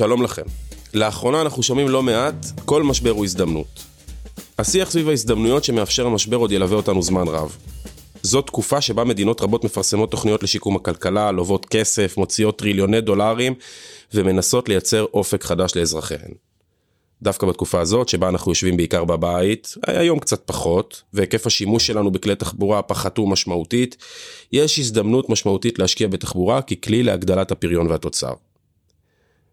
שלום 0.00 0.22
לכם. 0.22 0.42
לאחרונה 0.94 1.40
אנחנו 1.40 1.62
שומעים 1.62 1.88
לא 1.88 2.02
מעט, 2.02 2.46
כל 2.64 2.82
משבר 2.82 3.10
הוא 3.10 3.24
הזדמנות. 3.24 3.84
השיח 4.58 4.90
סביב 4.90 5.08
ההזדמנויות 5.08 5.64
שמאפשר 5.64 6.06
המשבר 6.06 6.36
עוד 6.36 6.52
ילווה 6.52 6.76
אותנו 6.76 7.02
זמן 7.02 7.28
רב. 7.28 7.56
זו 8.22 8.42
תקופה 8.42 8.80
שבה 8.80 9.04
מדינות 9.04 9.40
רבות 9.40 9.64
מפרסמות 9.64 10.10
תוכניות 10.10 10.42
לשיקום 10.42 10.76
הכלכלה, 10.76 11.30
לוות 11.30 11.66
כסף, 11.66 12.14
מוציאות 12.16 12.58
טריליוני 12.58 13.00
דולרים 13.00 13.54
ומנסות 14.14 14.68
לייצר 14.68 15.06
אופק 15.14 15.44
חדש 15.44 15.76
לאזרחיהן. 15.76 16.30
דווקא 17.22 17.46
בתקופה 17.46 17.80
הזאת, 17.80 18.08
שבה 18.08 18.28
אנחנו 18.28 18.50
יושבים 18.50 18.76
בעיקר 18.76 19.04
בבית, 19.04 19.74
היום 19.86 20.18
קצת 20.18 20.42
פחות, 20.46 21.02
והיקף 21.12 21.46
השימוש 21.46 21.86
שלנו 21.86 22.10
בכלי 22.10 22.36
תחבורה 22.36 22.82
פחתו 22.82 23.26
משמעותית, 23.26 23.96
יש 24.52 24.78
הזדמנות 24.78 25.28
משמעותית 25.28 25.78
להשקיע 25.78 26.08
בתחבורה 26.08 26.62
ככלי 26.62 27.02
להגדלת 27.02 27.50
הפריון 27.50 27.86
והתוצר. 27.86 28.32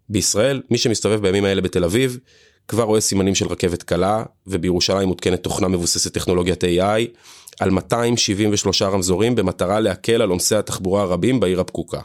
בישראל, 0.10 0.62
מי 0.70 0.78
שמסתובב 0.78 1.22
בימים 1.22 1.46
האלה 1.46 1.62
בתל 1.62 1.84
אביב, 1.84 2.20
כבר 2.68 2.84
רואה 2.84 3.02
סימנים 3.02 3.36
של 3.36 3.48
רכבת 3.48 3.84
קלה, 3.84 4.24
ובירושלים 4.48 5.08
מותקנת 5.08 5.44
תוכנה 5.44 5.68
מבוססת 5.68 6.14
טכנולוגיית 6.14 6.64
AI, 6.64 7.18
על 7.60 7.70
273 7.70 8.82
רמזורים 8.82 9.36
במטרה 9.36 9.80
להקל 9.80 10.22
על 10.22 10.30
עומסי 10.30 10.56
התחבורה 10.56 11.02
הרבים 11.02 11.40
בעיר 11.40 11.60
הפקוקה. 11.60 12.02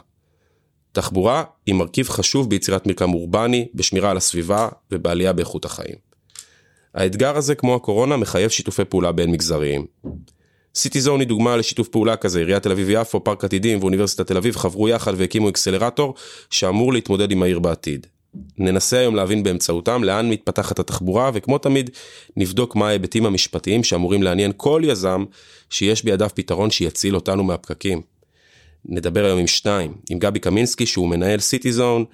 תחבורה 0.91 1.43
היא 1.65 1.75
מרכיב 1.75 2.09
חשוב 2.09 2.49
ביצירת 2.49 2.87
מרקם 2.87 3.13
אורבני, 3.13 3.67
בשמירה 3.73 4.11
על 4.11 4.17
הסביבה 4.17 4.69
ובעלייה 4.91 5.33
באיכות 5.33 5.65
החיים. 5.65 5.95
האתגר 6.93 7.37
הזה, 7.37 7.55
כמו 7.55 7.75
הקורונה, 7.75 8.17
מחייב 8.17 8.49
שיתופי 8.49 8.85
פעולה 8.85 9.11
בין 9.11 9.31
מגזריים. 9.31 9.85
סיטיזון 10.75 11.19
היא 11.19 11.27
דוגמה 11.27 11.57
לשיתוף 11.57 11.87
פעולה 11.87 12.15
כזה, 12.15 12.39
עיריית 12.39 12.63
תל 12.63 12.71
אביב-יפו, 12.71 13.23
פארק 13.23 13.43
עתידים 13.43 13.79
ואוניברסיטת 13.79 14.27
תל 14.27 14.37
אביב 14.37 14.55
חברו 14.55 14.89
יחד 14.89 15.13
והקימו 15.17 15.49
אקסלרטור 15.49 16.13
שאמור 16.49 16.93
להתמודד 16.93 17.31
עם 17.31 17.43
העיר 17.43 17.59
בעתיד. 17.59 18.07
ננסה 18.57 18.99
היום 18.99 19.15
להבין 19.15 19.43
באמצעותם 19.43 20.03
לאן 20.03 20.29
מתפתחת 20.29 20.79
התחבורה 20.79 21.31
וכמו 21.33 21.57
תמיד 21.57 21.89
נבדוק 22.37 22.75
מה 22.75 22.87
ההיבטים 22.87 23.25
המשפטיים 23.25 23.83
שאמורים 23.83 24.23
לעניין 24.23 24.51
כל 24.57 24.81
יזם 24.85 25.23
שיש 25.69 26.03
בידיו 26.03 26.29
פתרון 26.33 26.71
שיציל 26.71 27.15
אותנו 27.15 27.43
מהפקקים. 27.43 28.01
נדבר 28.85 29.25
היום 29.25 29.39
עם 29.39 29.47
שניים, 29.47 29.93
עם 30.09 30.19
גבי 30.19 30.39
קמינסקי 30.39 30.85
שהוא 30.85 31.09
מנהל 31.09 31.39
סיטיזון 31.39 32.05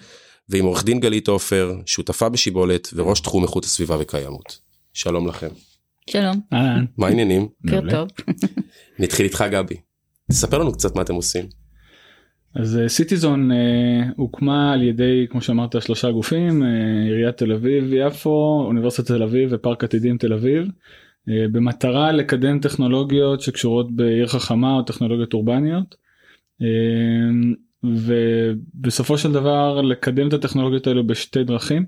ועם 0.49 0.65
עורך 0.65 0.83
דין 0.83 0.99
גלית 0.99 1.27
עופר, 1.27 1.75
שותפה 1.85 2.29
בשיבולת 2.29 2.89
וראש 2.93 3.19
תחום 3.19 3.43
איכות 3.43 3.65
הסביבה 3.65 3.97
וקיימות. 3.99 4.59
שלום 4.93 5.27
לכם. 5.27 5.68
שלום. 6.11 6.41
אהלן. 6.53 6.85
מה 6.97 7.07
העניינים? 7.07 7.47
טוב. 7.89 8.07
נתחיל 8.99 9.25
איתך 9.25 9.43
גבי. 9.51 9.75
תספר 10.31 10.57
לנו 10.57 10.71
קצת 10.71 10.95
מה 10.95 11.01
אתם 11.01 11.13
עושים. 11.13 11.45
אז 12.55 12.79
סיטיזון 12.87 13.49
הוקמה 14.15 14.73
על 14.73 14.81
ידי 14.81 15.25
כמו 15.29 15.41
שאמרת 15.41 15.81
שלושה 15.81 16.11
גופים 16.11 16.63
אה, 16.63 16.69
עיריית 17.05 17.37
תל 17.37 17.51
אביב 17.51 17.93
יפו 17.93 18.63
אוניברסיטת 18.67 19.07
תל 19.07 19.23
אביב 19.23 19.49
ופארק 19.51 19.83
עתידים 19.83 20.17
תל 20.17 20.33
אביב 20.33 20.67
אה, 21.29 21.45
במטרה 21.51 22.11
לקדם 22.11 22.59
טכנולוגיות 22.59 23.41
שקשורות 23.41 23.95
בעיר 23.95 24.27
חכמה 24.27 24.73
או 24.73 24.81
טכנולוגיות 24.81 25.33
אורבניות. 25.33 25.95
אה, 26.61 26.67
ובסופו 27.83 29.17
של 29.17 29.31
דבר 29.31 29.81
לקדם 29.81 30.27
את 30.27 30.33
הטכנולוגיות 30.33 30.87
האלו 30.87 31.07
בשתי 31.07 31.43
דרכים. 31.43 31.85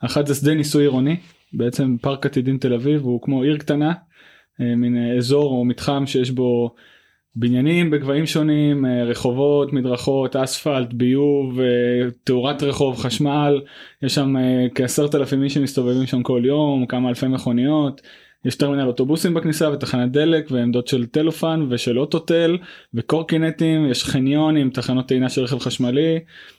אחת 0.00 0.26
זה 0.26 0.34
שדה 0.34 0.54
ניסוי 0.54 0.82
עירוני 0.82 1.16
בעצם 1.56 1.96
פארק 2.00 2.26
עתידים 2.26 2.58
תל 2.58 2.74
אביב 2.74 3.02
הוא 3.02 3.22
כמו 3.22 3.42
עיר 3.42 3.56
קטנה 3.56 3.92
אה, 4.60 4.76
מין 4.76 4.96
אה, 4.96 5.16
אזור 5.16 5.52
או 5.52 5.64
מתחם 5.64 6.06
שיש 6.06 6.30
בו 6.30 6.74
בניינים 7.36 7.90
בגבהים 7.90 8.26
שונים 8.26 8.86
אה, 8.86 9.04
רחובות 9.04 9.72
מדרכות 9.72 10.36
אספלט 10.36 10.92
ביוב 10.92 11.60
תאורת 12.24 12.62
רחוב 12.62 12.96
חשמל 12.96 13.60
יש 14.02 14.14
שם 14.14 14.34
כעשרת 14.74 15.14
אלפים 15.14 15.42
איש 15.42 15.54
שמסתובבים 15.54 16.06
שם 16.06 16.22
כל 16.22 16.42
יום 16.44 16.86
כמה 16.86 17.08
אלפי 17.08 17.28
מכוניות 17.28 18.02
יש 18.44 18.56
טרמינל 18.56 18.86
אוטובוסים 18.86 19.34
בכניסה 19.34 19.70
ותחנת 19.70 20.12
דלק 20.12 20.50
ועמדות 20.50 20.88
של 20.88 21.06
טלופן 21.06 21.66
ושל 21.70 21.98
אוטוטל 21.98 22.58
וקורקינטים 22.94 23.86
יש 23.90 24.04
חניון 24.04 24.56
עם 24.56 24.70
תחנות 24.70 25.08
טעינה 25.08 25.28
של 25.28 25.42
רכב 25.42 25.58
חשמלי 25.58 26.18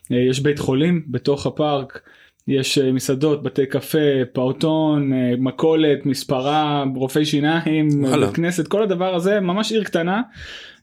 יש 0.09 0.39
בית 0.39 0.59
חולים 0.59 1.05
בתוך 1.07 1.45
הפארק 1.45 2.01
יש 2.47 2.77
אה, 2.77 2.91
מסעדות 2.91 3.43
בתי 3.43 3.65
קפה 3.65 4.25
פעוטון 4.33 5.13
אה, 5.13 5.33
מכולת 5.37 6.05
מספרה 6.05 6.83
רופאי 6.95 7.25
שיניים. 7.25 7.87
בית 8.19 8.35
כנסת 8.35 8.67
כל 8.67 8.83
הדבר 8.83 9.15
הזה 9.15 9.39
ממש 9.39 9.71
עיר 9.71 9.83
קטנה 9.83 10.21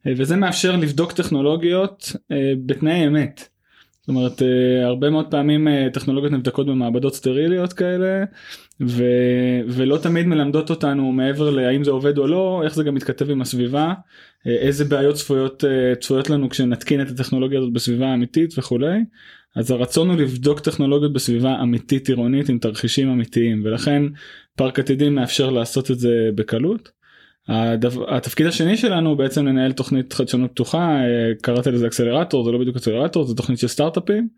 אה, 0.07 0.13
וזה 0.17 0.37
מאפשר 0.37 0.77
לבדוק 0.77 1.13
טכנולוגיות 1.13 2.13
אה, 2.33 2.53
בתנאי 2.67 3.07
אמת. 3.07 3.49
זאת 4.03 4.09
אומרת 4.09 4.43
אה, 4.43 4.87
הרבה 4.87 5.11
מאוד 5.11 5.31
פעמים 5.31 5.69
אה, 5.69 5.89
טכנולוגיות 5.93 6.33
נבדקות 6.33 6.67
במעבדות 6.67 7.15
סטריליות 7.15 7.73
כאלה 7.73 8.25
ו, 8.81 9.05
ולא 9.69 9.99
תמיד 9.99 10.27
מלמדות 10.27 10.71
אותנו 10.71 11.13
מעבר 11.13 11.51
להאם 11.51 11.85
זה 11.85 11.91
עובד 11.91 12.19
או 12.19 12.27
לא 12.27 12.63
איך 12.65 12.75
זה 12.75 12.85
גם 12.85 12.95
מתכתב 12.95 13.31
עם 13.31 13.43
הסביבה 13.43 13.93
אה, 14.47 14.53
איזה 14.53 14.85
בעיות 14.85 15.15
צפויות 15.15 15.65
אה, 15.65 15.95
צפויות 15.95 16.31
לנו 16.31 16.51
כשנתקין 16.51 17.03
את 17.03 17.11
הטכנולוגיה 17.11 17.59
הזאת 17.59 17.73
בסביבה 17.73 18.15
אמיתית 18.15 18.59
וכולי. 18.59 18.99
אז 19.57 19.71
הרצון 19.71 20.11
הוא 20.11 20.17
לבדוק 20.17 20.61
טכנולוגיות 20.61 21.13
בסביבה 21.13 21.63
אמיתית 21.63 22.09
עירונית 22.09 22.49
עם 22.49 22.59
תרחישים 22.59 23.11
אמיתיים 23.11 23.63
ולכן 23.65 24.03
פארק 24.57 24.79
עתידים 24.79 25.15
מאפשר 25.15 25.51
לעשות 25.51 25.91
את 25.91 25.99
זה 25.99 26.31
בקלות. 26.35 26.91
הדבר, 27.49 28.17
התפקיד 28.17 28.47
השני 28.47 28.77
שלנו 28.77 29.11
הוא 29.11 29.19
בעצם 29.19 29.47
לנהל 29.47 29.73
תוכנית 29.73 30.13
חדשנות 30.13 30.51
פתוחה 30.51 31.01
אה, 31.01 31.33
קראת 31.43 31.67
לזה 31.67 31.87
אקסלרטור 31.87 32.45
זה 32.45 32.51
לא 32.51 32.59
בדיוק 32.59 32.77
אקסלרטור 32.77 33.25
זה 33.25 33.35
תוכנית 33.35 33.59
של 33.59 33.69
סטארט-אפים 33.69 34.29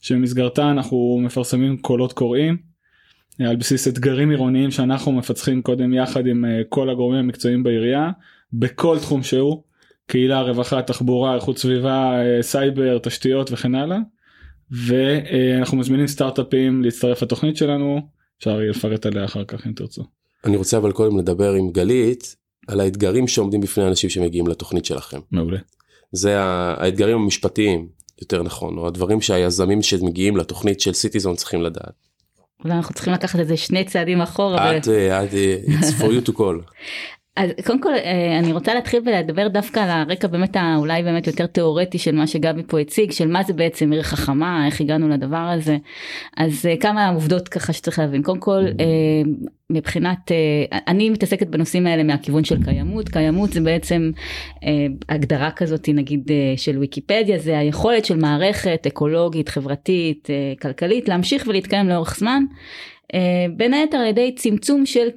שבמסגרתה 0.00 0.70
אנחנו 0.70 1.20
מפרסמים 1.22 1.76
קולות 1.76 2.12
קוראים 2.12 2.56
אה, 3.40 3.50
על 3.50 3.56
בסיס 3.56 3.88
אתגרים 3.88 4.30
עירוניים 4.30 4.70
שאנחנו 4.70 5.12
מפצחים 5.12 5.62
קודם 5.62 5.94
יחד 5.94 6.26
עם 6.26 6.44
אה, 6.44 6.60
כל 6.68 6.90
הגורמים 6.90 7.18
המקצועיים 7.18 7.62
בעירייה 7.62 8.10
בכל 8.52 8.98
תחום 8.98 9.22
שהוא 9.22 9.62
קהילה 10.06 10.42
רווחה 10.42 10.82
תחבורה 10.82 11.34
איכות 11.34 11.58
סביבה 11.58 12.12
סייבר 12.40 12.98
תשתיות 12.98 13.52
וכן 13.52 13.74
הלאה 13.74 13.98
ואנחנו 14.70 15.78
מזמינים 15.78 16.06
סטארט-אפים 16.06 16.82
להצטרף 16.82 17.22
לתוכנית 17.22 17.56
שלנו 17.56 18.00
אפשר 18.38 18.60
יהיה 18.60 18.70
לפרט 18.70 19.06
עליה 19.06 19.24
אחר 19.24 19.44
כך 19.44 19.66
אם 19.66 19.72
תרצו. 19.72 20.04
אני 20.44 20.56
רוצה 20.56 20.76
אבל 20.76 20.92
קודם 20.92 21.18
לדבר 21.18 21.52
עם 21.52 21.70
גלית 21.70 22.36
על 22.68 22.80
האתגרים 22.80 23.28
שעומדים 23.28 23.60
בפני 23.60 23.88
אנשים 23.88 24.10
שמגיעים 24.10 24.46
לתוכנית 24.46 24.84
שלכם. 24.84 25.18
מעולה. 25.30 25.58
זה 26.12 26.40
האתגרים 26.40 27.16
המשפטיים 27.16 27.88
יותר 28.20 28.42
נכון 28.42 28.78
או 28.78 28.86
הדברים 28.86 29.20
שהיזמים 29.20 29.82
שמגיעים 29.82 30.36
לתוכנית 30.36 30.80
של 30.80 30.92
סיטיזון 30.92 31.36
צריכים 31.36 31.62
לדעת. 31.62 32.10
אולי 32.64 32.74
אנחנו 32.74 32.94
צריכים 32.94 33.12
לקחת 33.12 33.40
את 33.40 33.48
זה 33.48 33.56
שני 33.56 33.84
צעדים 33.84 34.20
אחורה. 34.20 34.76
את, 34.76 34.88
אה, 34.88 35.24
את, 35.24 35.34
אה, 35.34 35.56
it's 35.66 36.02
for 36.02 36.06
you 36.06 36.28
to 36.28 36.32
call. 36.32 36.62
אז 37.36 37.50
קודם 37.66 37.80
כל 37.80 37.94
אה, 37.94 38.38
אני 38.38 38.52
רוצה 38.52 38.74
להתחיל 38.74 39.02
ולדבר 39.06 39.48
דווקא 39.48 39.80
על 39.80 39.90
הרקע 39.90 40.28
באמת 40.28 40.56
האולי 40.56 41.02
באמת 41.02 41.26
יותר 41.26 41.46
תיאורטי 41.46 41.98
של 41.98 42.14
מה 42.14 42.26
שגבי 42.26 42.62
פה 42.66 42.80
הציג 42.80 43.10
של 43.10 43.28
מה 43.28 43.42
זה 43.42 43.52
בעצם 43.52 43.92
עיר 43.92 44.02
חכמה 44.02 44.66
איך 44.66 44.80
הגענו 44.80 45.08
לדבר 45.08 45.36
הזה. 45.36 45.76
אז 46.36 46.66
אה, 46.66 46.76
כמה 46.76 47.08
עובדות 47.08 47.48
ככה 47.48 47.72
שצריך 47.72 47.98
להבין. 47.98 48.22
קודם 48.22 48.40
כל 48.40 48.64
אה, 48.80 49.30
מבחינת 49.70 50.32
אני 50.88 51.10
מתעסקת 51.10 51.46
בנושאים 51.46 51.86
האלה 51.86 52.02
מהכיוון 52.02 52.44
של 52.44 52.64
קיימות. 52.64 53.08
קיימות 53.08 53.52
זה 53.52 53.60
בעצם 53.60 54.10
הגדרה 55.08 55.50
כזאת 55.50 55.88
נגיד 55.88 56.30
של 56.56 56.78
ויקיפדיה 56.78 57.38
זה 57.38 57.58
היכולת 57.58 58.04
של 58.04 58.16
מערכת 58.16 58.86
אקולוגית 58.86 59.48
חברתית 59.48 60.28
כלכלית 60.62 61.08
להמשיך 61.08 61.44
ולהתקיים 61.46 61.88
לאורך 61.88 62.16
זמן 62.18 62.42
בין 63.56 63.74
היתר 63.74 63.96
על 63.96 64.06
ידי 64.06 64.34
צמצום 64.34 64.86
של 64.86 65.08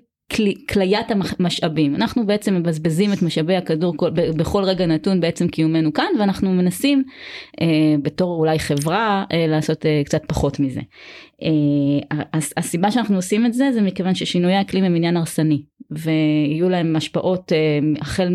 כליית 0.69 1.07
המשאבים 1.11 1.95
אנחנו 1.95 2.25
בעצם 2.25 2.55
מבזבזים 2.55 3.13
את 3.13 3.21
משאבי 3.21 3.55
הכדור 3.55 3.93
כל, 3.97 4.09
ב- 4.09 4.37
בכל 4.37 4.63
רגע 4.63 4.85
נתון 4.85 5.19
בעצם 5.19 5.47
קיומנו 5.47 5.93
כאן 5.93 6.05
ואנחנו 6.19 6.53
מנסים 6.53 7.03
אה, 7.61 7.67
בתור 8.01 8.39
אולי 8.39 8.59
חברה 8.59 9.23
אה, 9.31 9.47
לעשות 9.47 9.85
אה, 9.85 10.01
קצת 10.05 10.21
פחות 10.27 10.59
מזה. 10.59 10.81
אה, 11.43 12.19
הס- 12.33 12.53
הסיבה 12.57 12.91
שאנחנו 12.91 13.15
עושים 13.15 13.45
את 13.45 13.53
זה 13.53 13.71
זה 13.73 13.81
מכיוון 13.81 14.15
ששינויי 14.15 14.61
אקלים 14.61 14.83
הם 14.83 14.95
עניין 14.95 15.17
הרסני 15.17 15.61
ויהיו 15.91 16.69
להם 16.69 16.95
השפעות 16.95 17.51
אה, 17.53 17.57
החל 18.01 18.29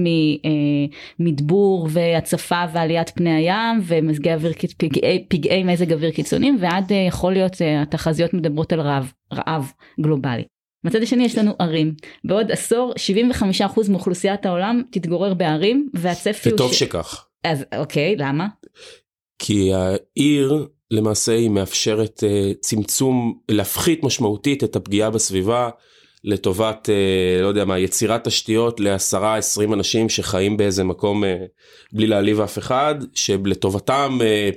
ממדבור 1.18 1.88
והצפה 1.90 2.62
ועליית 2.72 3.10
פני 3.10 3.30
הים 3.34 3.80
ומזגי 3.86 4.32
אוויר 4.34 4.52
פגעי, 4.78 5.24
פגעי 5.28 5.64
מזג 5.64 5.92
אוויר 5.92 6.10
קיצוניים 6.10 6.56
ועד 6.60 6.92
אה, 6.92 6.96
יכול 6.96 7.32
להיות 7.32 7.62
אה, 7.62 7.82
התחזיות 7.82 8.34
מדברות 8.34 8.72
על 8.72 8.80
רעב 8.80 9.12
רעב 9.34 9.72
גלובלי. 10.00 10.44
מצד 10.84 11.02
השני 11.02 11.24
יש 11.24 11.38
לנו 11.38 11.52
ערים 11.58 11.94
בעוד 12.24 12.50
עשור 12.50 12.94
75% 13.60 13.90
מאוכלוסיית 13.90 14.46
העולם 14.46 14.82
תתגורר 14.90 15.34
בערים 15.34 15.88
והצפי 15.94 16.48
וטוב 16.48 16.66
הוא 16.66 16.76
שכך. 16.76 17.26
אז 17.44 17.64
אוקיי 17.76 18.16
למה? 18.16 18.46
כי 19.38 19.70
העיר 19.74 20.66
למעשה 20.90 21.32
היא 21.32 21.50
מאפשרת 21.50 22.24
אה, 22.24 22.52
צמצום 22.60 23.38
להפחית 23.48 24.04
משמעותית 24.04 24.64
את 24.64 24.76
הפגיעה 24.76 25.10
בסביבה 25.10 25.70
לטובת 26.24 26.88
אה, 26.90 27.42
לא 27.42 27.46
יודע 27.46 27.64
מה 27.64 27.78
יצירת 27.78 28.24
תשתיות 28.24 28.80
לעשרה 28.80 29.36
עשרים 29.36 29.74
אנשים 29.74 30.08
שחיים 30.08 30.56
באיזה 30.56 30.84
מקום 30.84 31.24
אה, 31.24 31.36
בלי 31.92 32.06
להעליב 32.06 32.40
אף 32.40 32.58
אחד 32.58 32.94
שלטובתם 33.14 34.18
אה, 34.22 34.50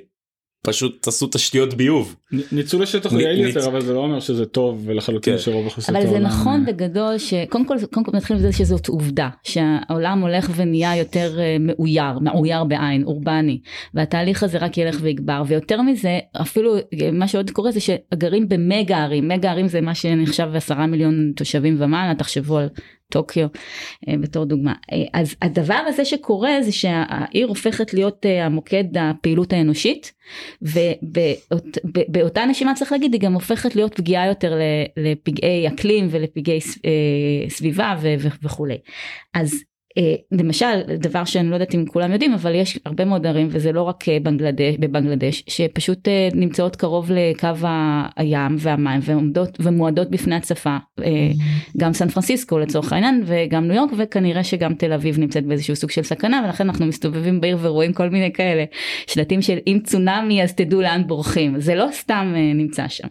פשוט 0.64 1.04
תעשו 1.04 1.28
תשתיות 1.28 1.74
ביוב. 1.74 2.16
ניצול 2.52 2.84
השטח 2.84 3.12
הוא 3.12 3.22
יעיל 3.22 3.48
יותר 3.48 3.68
אבל 3.68 3.82
זה 3.82 3.94
לא 3.94 4.00
אומר 4.00 4.20
שזה 4.20 4.46
טוב 4.46 4.82
ולחלוטין 4.86 5.34
כן. 5.34 5.40
שרוב 5.40 5.66
אוכלוסיות 5.66 5.96
אבל 5.98 6.06
זה 6.06 6.12
העולם- 6.12 6.26
נכון 6.30 6.66
בגדול 6.66 7.18
שקודם 7.18 7.66
כל 7.66 7.76
קודם 7.92 8.06
כל 8.06 8.18
נתחיל 8.18 8.36
מזה 8.36 8.52
שזאת 8.52 8.88
עובדה 8.88 9.30
שהעולם 9.44 10.22
הולך 10.22 10.52
ונהיה 10.56 10.96
יותר 10.98 11.40
אה, 11.40 11.58
מאויר 11.60 12.20
מאויר 12.22 12.64
בעין 12.64 13.04
אורבני 13.04 13.60
והתהליך 13.94 14.44
הזה 14.44 14.58
רק 14.58 14.78
ילך 14.78 14.98
ויגבר 15.02 15.44
ויותר 15.48 15.82
מזה 15.82 16.20
אפילו 16.42 16.76
אה, 16.78 16.82
מה 17.14 17.28
שעוד 17.28 17.52
קורה 17.52 17.72
זה 17.72 17.80
שגרים 17.80 18.50
במגה 18.50 18.98
ערים 18.98 19.28
מגה 19.28 19.52
ערים 19.52 19.68
זה 19.68 19.82
מה 19.82 19.96
שנחשב 19.96 20.50
עשרה 20.56 20.88
מיליון 20.88 21.32
תושבים 21.36 21.76
ומעלה 21.80 22.16
תחשבו 22.16 22.58
על 22.58 22.70
טוקיו 23.12 23.48
אה, 24.08 24.14
בתור 24.22 24.46
דוגמה 24.46 24.74
אה, 24.92 24.98
אז 25.14 25.36
הדבר 25.42 25.84
הזה 25.88 26.06
שקורה 26.06 26.52
זה 26.62 26.72
שהעיר 26.72 27.48
הופכת 27.48 27.94
להיות 27.94 28.26
אה, 28.26 28.46
המוקד 28.46 28.98
הפעילות 29.00 29.54
האנושית 29.54 30.14
ובאותה 30.62 32.46
נשימה 32.46 32.74
צריך 32.76 32.92
להגיד 32.92 33.14
היא 33.14 33.22
גם 33.22 33.34
הופכת 33.34 33.76
להיות 33.76 33.96
פגיעה 33.96 34.28
יותר 34.28 34.54
לפגעי 34.98 35.68
אקלים 35.68 36.08
ולפגעי 36.12 36.60
סביבה 37.50 37.96
וכולי. 38.44 38.78
אז 39.34 39.64
למשל 40.32 40.82
דבר 40.88 41.26
שאני 41.26 41.50
לא 41.50 41.56
יודעת 41.56 41.76
אם 41.76 41.86
כולם 41.86 42.12
יודעים 42.12 42.34
אבל 42.34 42.56
יש 42.56 42.80
הרבה 42.86 43.06
מאוד 43.06 43.28
ערים 43.28 43.48
וזה 43.52 43.72
לא 43.72 43.82
רק 43.82 44.10
אה, 44.10 44.18
בנגלדש, 44.24 44.76
בבנגלדש 44.80 45.44
שפשוט 45.48 46.08
אה, 46.08 46.30
נמצאות 46.34 46.76
קרוב 46.76 47.12
לקו 47.12 47.68
הים 48.18 48.56
והמים 48.60 49.00
ועומדות 49.04 49.58
ומועדות 49.60 50.10
בפני 50.10 50.36
הצפה 50.36 50.78
אה, 51.00 51.32
גם 51.78 51.94
סן 51.94 52.08
פרנסיסקו 52.08 52.60
לצורך 52.60 52.94
העניין 52.94 53.24
וגם 53.26 53.68
ניו 53.68 53.76
יורק 53.76 53.92
וכנראה 53.98 54.44
שגם 54.44 54.74
תל 54.74 54.94
אביב 54.94 55.20
נמצאת 55.20 55.46
באיזשהו 55.46 55.76
סוג 55.76 55.92
של 55.92 56.04
סכנה 56.04 56.42
ולכן 56.46 56.70
אנחנו 56.70 56.86
מסתובבים 56.86 57.42
בעיר 57.42 57.58
ורואים 57.62 57.94
כל 57.94 58.10
מיני 58.10 58.34
כאלה 58.34 58.64
שלטים 59.08 59.42
של 59.42 59.58
אם 59.68 59.80
צונאמי 59.84 60.44
אז 60.44 60.54
תדעו 60.54 60.82
לאן 60.82 61.08
בורחים 61.08 61.60
זה 61.60 61.76
לא 61.76 61.88
סתם 61.92 62.34
אה, 62.36 62.54
נמצא 62.54 62.88
שם. 62.88 63.08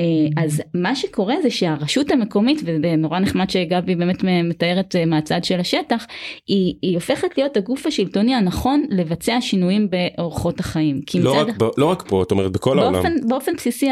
אה, 0.00 0.04
אז 0.44 0.62
מה 0.74 0.96
שקורה 0.96 1.34
זה 1.42 1.50
שהרשות 1.50 2.10
המקומית 2.10 2.60
וזה 2.64 2.96
נורא 2.98 3.18
נחמד 3.18 3.50
שגבי 3.50 3.94
באמת 3.94 4.24
מתארת 4.44 4.96
אה, 4.96 5.04
מהצד 5.06 5.44
של 5.44 5.60
השטח 5.60 6.06
היא, 6.46 6.74
היא 6.82 6.94
הופכת 6.94 7.38
להיות 7.38 7.56
הגוף 7.56 7.86
השלטוני 7.86 8.34
הנכון 8.34 8.84
לבצע 8.90 9.36
שינויים 9.40 9.88
באורחות 9.90 10.60
החיים. 10.60 11.00
לא 11.20 11.34
מצד- 11.34 11.50
רק 11.50 11.56
ב- 11.62 11.80
לא 11.80 11.86
רק 11.86 12.02
פה, 12.08 12.22
את 12.22 12.30
אומרת 12.30 12.52
בכל 12.52 12.78
העולם. 12.78 12.92
באופן, 12.92 13.28
באופן 13.28 13.52
בסיסי 13.56 13.88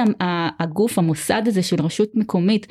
הגוף 0.61 0.99
המוסד 0.99 1.43
הזה 1.47 1.63
של 1.63 1.77
רשות 1.83 2.09
מקומית 2.15 2.67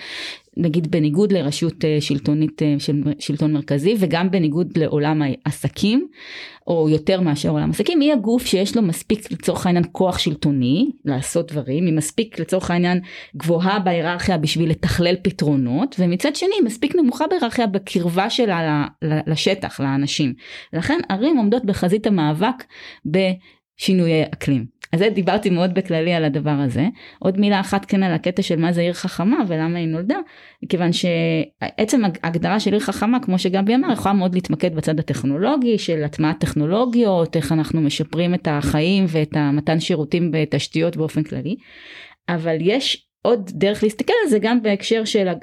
נגיד 0.59 0.91
בניגוד 0.91 1.31
לרשות 1.31 1.85
אה, 1.85 1.97
שלטונית 1.99 2.61
אה, 2.61 2.75
של 2.79 3.03
שלטון 3.19 3.53
מרכזי 3.53 3.95
וגם 3.99 4.31
בניגוד 4.31 4.77
לעולם 4.77 5.21
העסקים 5.21 6.07
או 6.67 6.89
יותר 6.89 7.21
מאשר 7.21 7.49
עולם 7.49 7.69
עסקים 7.69 7.99
היא 7.99 8.13
הגוף 8.13 8.45
שיש 8.45 8.75
לו 8.75 8.81
מספיק 8.81 9.31
לצורך 9.31 9.65
העניין 9.65 9.83
כוח 9.91 10.17
שלטוני 10.17 10.91
לעשות 11.05 11.51
דברים 11.51 11.85
היא 11.85 11.93
מספיק 11.93 12.39
לצורך 12.39 12.71
העניין 12.71 12.99
גבוהה 13.37 13.79
בהיררכיה 13.79 14.37
בשביל 14.37 14.69
לתכלל 14.69 15.15
פתרונות 15.21 15.95
ומצד 15.99 16.35
שני 16.35 16.49
היא 16.59 16.65
מספיק 16.65 16.95
נמוכה 16.95 17.27
בהיררכיה 17.27 17.67
בקרבה 17.67 18.29
שלה 18.29 18.87
לשטח 19.01 19.79
לאנשים 19.79 20.33
לכן 20.73 20.99
ערים 21.09 21.37
עומדות 21.37 21.65
בחזית 21.65 22.07
המאבק 22.07 22.63
בשינויי 23.05 24.23
אקלים. 24.23 24.78
אז 24.93 24.99
זה 24.99 25.09
דיברתי 25.09 25.49
מאוד 25.49 25.73
בכללי 25.73 26.13
על 26.13 26.25
הדבר 26.25 26.49
הזה. 26.49 26.87
עוד 27.19 27.39
מילה 27.39 27.59
אחת 27.59 27.85
כן 27.85 28.03
על 28.03 28.13
הקטע 28.13 28.41
של 28.41 28.59
מה 28.59 28.73
זה 28.73 28.81
עיר 28.81 28.93
חכמה 28.93 29.37
ולמה 29.47 29.79
היא 29.79 29.87
נולדה, 29.87 30.17
כיוון 30.69 30.89
שעצם 30.93 32.01
ההגדרה 32.23 32.59
של 32.59 32.71
עיר 32.71 32.79
חכמה 32.79 33.19
כמו 33.19 33.39
שגבי 33.39 33.75
אמר 33.75 33.91
יכולה 33.91 34.13
מאוד 34.13 34.33
להתמקד 34.33 34.75
בצד 34.75 34.99
הטכנולוגי 34.99 35.77
של 35.77 36.03
הטמעת 36.03 36.39
טכנולוגיות, 36.39 37.35
איך 37.35 37.51
אנחנו 37.51 37.81
משפרים 37.81 38.33
את 38.33 38.47
החיים 38.51 39.05
ואת 39.07 39.35
המתן 39.35 39.79
שירותים 39.79 40.31
בתשתיות 40.31 40.97
באופן 40.97 41.23
כללי, 41.23 41.55
אבל 42.29 42.57
יש 42.59 43.08
עוד 43.21 43.51
דרך 43.53 43.83
להסתכל 43.83 44.13
על 44.23 44.29
זה 44.29 44.39
גם 44.39 44.61
בהקשר 44.61 45.05
של 45.05 45.27
אה, 45.27 45.33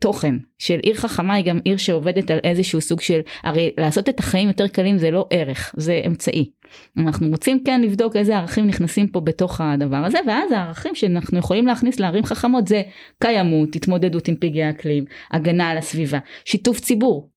תוכן 0.00 0.34
של 0.58 0.78
עיר 0.82 0.94
חכמה 0.94 1.34
היא 1.34 1.44
גם 1.44 1.60
עיר 1.64 1.76
שעובדת 1.76 2.30
על 2.30 2.38
איזשהו 2.44 2.80
סוג 2.80 3.00
של 3.00 3.20
הרי 3.42 3.70
לעשות 3.78 4.08
את 4.08 4.18
החיים 4.18 4.48
יותר 4.48 4.68
קלים 4.68 4.98
זה 4.98 5.10
לא 5.10 5.26
ערך 5.30 5.74
זה 5.76 6.02
אמצעי. 6.06 6.50
אנחנו 6.98 7.28
רוצים 7.28 7.64
כן 7.64 7.80
לבדוק 7.80 8.16
איזה 8.16 8.36
ערכים 8.36 8.66
נכנסים 8.66 9.08
פה 9.08 9.20
בתוך 9.20 9.60
הדבר 9.60 9.96
הזה 9.96 10.18
ואז 10.26 10.52
הערכים 10.52 10.94
שאנחנו 10.94 11.38
יכולים 11.38 11.66
להכניס 11.66 12.00
לערים 12.00 12.24
חכמות 12.24 12.68
זה 12.68 12.82
קיימות 13.22 13.76
התמודדות 13.76 14.28
עם 14.28 14.34
פגעי 14.40 14.70
אקלים 14.70 15.04
הגנה 15.30 15.68
על 15.68 15.78
הסביבה 15.78 16.18
שיתוף 16.44 16.80
ציבור 16.80 17.30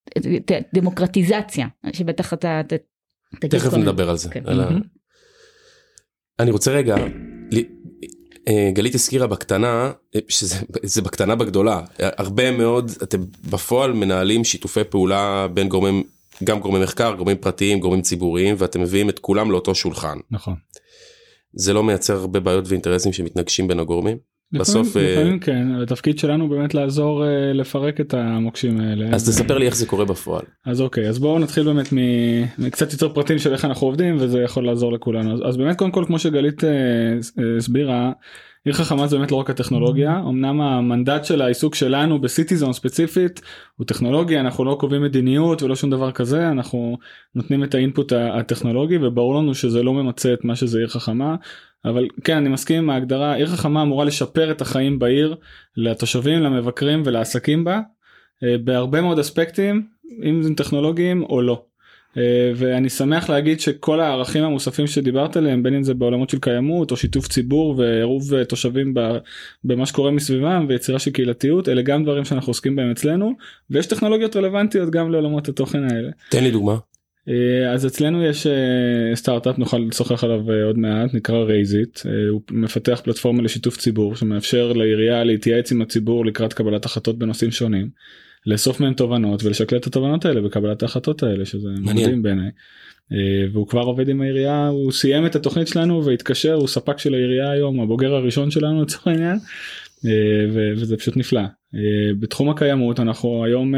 דמוקרטיזציה 0.74 1.68
שבטח 1.94 2.34
אתה 2.34 2.62
תגיד 3.40 3.60
תכף 3.60 3.74
נדבר 3.74 4.10
על 4.10 4.18
זה. 4.18 4.30
כן. 4.30 4.42
על 4.46 4.62
ה-. 4.62 4.70
אני 6.40 6.52
רוצה 6.52 6.72
רגע, 6.72 6.96
ל- 7.52 7.81
גלית 8.74 8.96
הזכירה 8.96 9.28
בקטנה, 9.28 9.92
אה, 10.16 10.20
שזה 10.28 10.56
זה 10.84 11.02
בקטנה 11.02 11.36
בגדולה, 11.36 11.82
הרבה 12.00 12.52
מאוד, 12.52 12.92
אתם 13.04 13.24
בפועל 13.50 13.94
מנהלים 13.94 14.44
שיתופי 14.44 14.84
פעולה 14.84 15.48
בין 15.54 15.70
גורמים, 15.70 16.04
גם 16.44 16.60
גורמי 16.60 16.80
מחקר, 16.84 17.16
גורמים 17.16 17.38
פרטיים, 17.38 17.80
גורמים 17.80 18.02
ציבוריים, 18.02 18.56
ואתם 18.58 18.82
מביאים 18.82 19.10
את 19.10 19.20
כולם 19.20 19.52
לאותו 19.52 19.76
שולחן. 19.76 20.18
נכון. 20.32 20.56
זה 21.54 21.74
לא 21.74 21.84
מייצר 21.84 22.18
הרבה 22.18 22.40
בעיות 22.40 22.66
ואינטרסים 22.68 23.14
שמתנגשים 23.14 23.68
בין 23.68 23.80
הגורמים? 23.80 24.18
בסוף, 24.54 24.98
אה, 24.98 25.14
לפעמים 25.14 25.40
כן 25.40 25.68
התפקיד 25.82 26.20
שלנו 26.20 26.50
באמת 26.50 26.74
לעזור 26.74 27.26
אה, 27.26 27.54
לפרק 27.54 28.02
את 28.02 28.14
המוקשים 28.14 28.80
האלה. 28.80 29.06
אז 29.12 29.30
תספר 29.30 29.58
לי 29.58 29.66
איך 29.66 29.76
זה 29.76 29.86
קורה 29.86 30.06
בפועל. 30.06 30.44
אז 30.66 30.82
אוקיי 30.82 31.10
אז 31.10 31.20
בואו 31.20 31.40
נתחיל 31.40 31.64
באמת 31.64 31.88
מקצת 32.58 32.94
יותר 32.94 33.10
פרטים 33.10 33.40
של 33.40 33.54
איך 33.54 33.66
אנחנו 33.66 33.88
עובדים 33.88 34.18
וזה 34.20 34.42
יכול 34.42 34.66
לעזור 34.66 34.94
לכולנו 34.94 35.48
אז, 35.48 35.58
באמת 35.58 35.78
קודם 35.78 35.92
כל 35.92 36.04
כמו 36.08 36.20
שגלית 36.20 36.64
אה, 36.64 36.70
הסבירה 37.58 38.12
עיר 38.66 38.74
חכמה 38.74 39.08
זה 39.08 39.18
באמת 39.18 39.32
לא 39.32 39.38
רק 39.38 39.50
הטכנולוגיה. 39.50 40.20
אמנם 40.20 40.62
המנדט 40.62 41.26
של 41.26 41.42
העיסוק 41.42 41.76
שלנו 41.76 42.22
בסיטיזון 42.22 42.74
ספציפית 42.74 43.42
הוא 43.76 43.88
טכנולוגיה 43.88 44.40
אנחנו 44.40 44.66
לא 44.66 44.78
קובעים 44.80 45.02
מדיניות 45.02 45.64
ולא 45.64 45.76
שום 45.76 45.90
דבר 45.90 46.12
כזה 46.12 46.50
אנחנו 46.50 46.98
נותנים 47.36 47.64
את 47.64 47.76
האינפוט 47.76 48.14
הטכנולוגי 48.14 48.98
וברור 49.02 49.36
לנו 49.36 49.56
שזה 49.56 49.84
לא 49.84 49.94
ממצה 49.94 50.34
את 50.34 50.46
מה 50.46 50.56
שזה 50.56 50.80
עיר 50.80 50.88
חכמה. 50.88 51.36
אבל 51.86 52.08
כן 52.24 52.38
אני 52.38 52.50
מסכים 52.50 52.78
עם 52.78 52.90
ההגדרה 52.90 53.34
עיר 53.34 53.48
חכמה 53.48 53.82
אמורה 53.82 54.06
לשפר 54.06 54.52
את 54.52 54.62
החיים 54.62 55.00
בעיר 55.00 55.36
לתושבים 55.78 56.40
למבקרים 56.40 57.04
ולעסקים 57.06 57.64
בה 57.64 57.80
אה, 58.44 58.58
בהרבה 58.64 59.02
מאוד 59.02 59.20
אספקטים 59.20 59.88
אם 60.24 60.44
זה 60.44 60.50
טכנולוגיים 60.56 61.24
או 61.24 61.42
לא. 61.42 61.64
אה, 62.18 62.52
ואני 62.56 62.90
שמח 62.90 63.30
להגיד 63.30 63.60
שכל 63.60 64.00
הערכים 64.00 64.44
המוספים 64.44 64.88
שדיברת 64.88 65.38
עליהם 65.38 65.64
בין 65.64 65.76
אם 65.76 65.84
זה 65.84 65.94
בעולמות 65.94 66.30
של 66.30 66.40
קיימות 66.40 66.92
או 66.92 66.98
שיתוף 66.98 67.28
ציבור 67.28 67.76
ועירוב 67.78 68.34
אה, 68.34 68.46
תושבים 68.46 68.94
במה 69.64 69.86
שקורה 69.86 70.12
מסביבם 70.12 70.66
ויצירה 70.70 71.00
של 71.00 71.12
קהילתיות 71.12 71.70
אלה 71.70 71.82
גם 71.82 72.04
דברים 72.04 72.26
שאנחנו 72.26 72.50
עוסקים 72.50 72.76
בהם 72.76 72.92
אצלנו 72.92 73.34
ויש 73.70 73.86
טכנולוגיות 73.86 74.36
רלוונטיות 74.36 74.90
גם 74.90 75.12
לעולמות 75.12 75.50
התוכן 75.50 75.84
האלה. 75.84 76.10
תן 76.30 76.44
לי 76.44 76.52
דוגמה. 76.52 76.78
אה, 77.30 77.72
אז 77.74 77.86
אצלנו 77.86 78.26
יש 78.26 78.48
סטארט-אפ 79.16 79.58
נוכל 79.58 79.78
לשוחח 79.78 80.24
עליו 80.24 80.52
עוד 80.66 80.78
מעט 80.78 81.14
נקרא 81.14 81.38
רייזיט 81.38 82.00
הוא 82.30 82.42
מפתח 82.52 83.02
פלטפורמה 83.04 83.44
לשיתוף 83.44 83.78
ציבור 83.78 84.16
שמאפשר 84.16 84.74
לעירייה 84.74 85.24
להתייעץ 85.24 85.72
עם 85.72 85.82
הציבור 85.82 86.26
לקראת 86.26 86.54
קבלת 86.54 86.86
החלטות 86.86 87.18
בנושאים 87.18 87.52
שונים. 87.52 87.90
לאסוף 88.46 88.80
מהם 88.80 88.94
תובנות 88.94 89.44
ולשקלל 89.44 89.78
את 89.78 89.88
התובנות 89.88 90.26
האלה 90.26 90.42
בקבלת 90.42 90.84
ההחלטות 90.84 91.24
האלה 91.24 91.46
שזה. 91.46 91.70
מדהים 91.82 92.24
בעיניי. 92.24 92.50
אה, 93.12 93.46
והוא 93.52 93.68
כבר 93.68 93.82
עובד 93.82 94.10
עם 94.10 94.22
העירייה 94.22 94.68
הוא 94.68 94.92
סיים 94.92 95.26
את 95.26 95.36
התוכנית 95.36 95.68
שלנו 95.68 96.06
והתקשר 96.06 96.54
הוא 96.54 96.68
ספק 96.68 97.00
של 97.00 97.14
העירייה 97.14 97.52
היום 97.52 97.80
הבוגר 97.80 98.14
הראשון 98.14 98.52
שלנו 98.52 98.82
לצורך 98.82 99.08
העניין 99.08 99.38
אה, 100.06 100.12
וזה 100.76 100.98
פשוט 100.98 101.18
נפלא. 101.18 101.42
אה, 101.76 101.80
בתחום 102.20 102.50
הקיימות 102.50 103.00
אנחנו 103.00 103.46
היום 103.46 103.74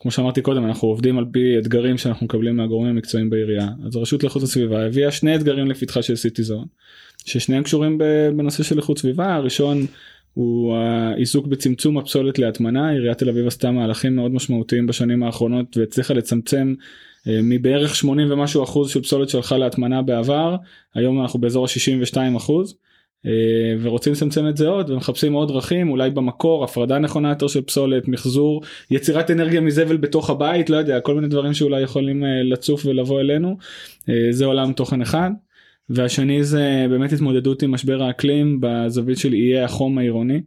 כמו 0.00 0.10
שאמרתי 0.10 0.42
קודם 0.42 0.64
אנחנו 0.64 0.88
עובדים 0.88 1.18
על 1.18 1.24
פי 1.32 1.58
אתגרים 1.58 1.98
שאנחנו 1.98 2.26
מקבלים 2.26 2.56
מהגורמים 2.56 2.90
המקצועיים 2.90 3.30
בעירייה 3.30 3.68
אז 3.86 3.96
הרשות 3.96 4.22
לאיכות 4.22 4.42
הסביבה 4.42 4.86
הביאה 4.86 5.10
שני 5.10 5.34
אתגרים 5.34 5.70
לפתחה 5.70 6.02
של 6.02 6.16
סיטיזון 6.16 6.64
ששניהם 7.24 7.62
קשורים 7.62 7.98
בנושא 8.36 8.62
של 8.62 8.78
איכות 8.78 8.98
סביבה 8.98 9.34
הראשון 9.34 9.86
הוא 10.34 10.76
העיסוק 10.76 11.46
בצמצום 11.46 11.98
הפסולת 11.98 12.38
להטמנה. 12.38 12.90
עיריית 12.90 13.18
תל 13.18 13.28
אביב 13.28 13.46
עשתה 13.46 13.70
מהלכים 13.70 14.16
מאוד 14.16 14.34
משמעותיים 14.34 14.86
בשנים 14.86 15.22
האחרונות 15.22 15.76
והצליחה 15.76 16.14
לצמצם 16.14 16.74
אה, 17.28 17.40
מבערך 17.42 17.96
80 17.96 18.32
ומשהו 18.32 18.64
אחוז 18.64 18.90
של 18.90 19.02
פסולת 19.02 19.28
שהלכה 19.28 19.58
להטמנה 19.58 20.02
בעבר. 20.02 20.56
היום 20.94 21.22
אנחנו 21.22 21.40
באזור 21.40 21.64
ה-62 21.64 22.36
אחוז. 22.36 22.74
אה, 23.26 23.30
ורוצים 23.82 24.12
לצמצם 24.12 24.48
את 24.48 24.56
זה 24.56 24.68
עוד 24.68 24.90
ומחפשים 24.90 25.32
עוד 25.32 25.48
דרכים 25.48 25.90
אולי 25.90 26.10
במקור 26.10 26.64
הפרדה 26.64 26.98
נכונה 26.98 27.28
יותר 27.28 27.46
של 27.46 27.62
פסולת 27.62 28.08
מחזור 28.08 28.62
יצירת 28.90 29.30
אנרגיה 29.30 29.60
מזבל 29.60 29.96
בתוך 29.96 30.30
הבית 30.30 30.70
לא 30.70 30.76
יודע 30.76 31.00
כל 31.00 31.14
מיני 31.14 31.28
דברים 31.28 31.54
שאולי 31.54 31.82
יכולים 31.82 32.24
אה, 32.24 32.42
לצוף 32.42 32.86
ולבוא 32.86 33.20
אלינו. 33.20 33.56
זה 34.30 34.44
עולם 34.44 34.72
תוכן 34.72 35.02
אחד. 35.02 35.30
והשני 35.88 36.44
זה 36.44 36.86
באמת 36.90 37.12
התמודדות 37.12 37.62
עם 37.62 37.70
משבר 37.70 38.02
האקלים 38.02 38.58
בזווית 38.60 39.18
של 39.18 39.32
איי 39.32 39.60
החום 39.60 39.98
העירוני. 39.98 40.40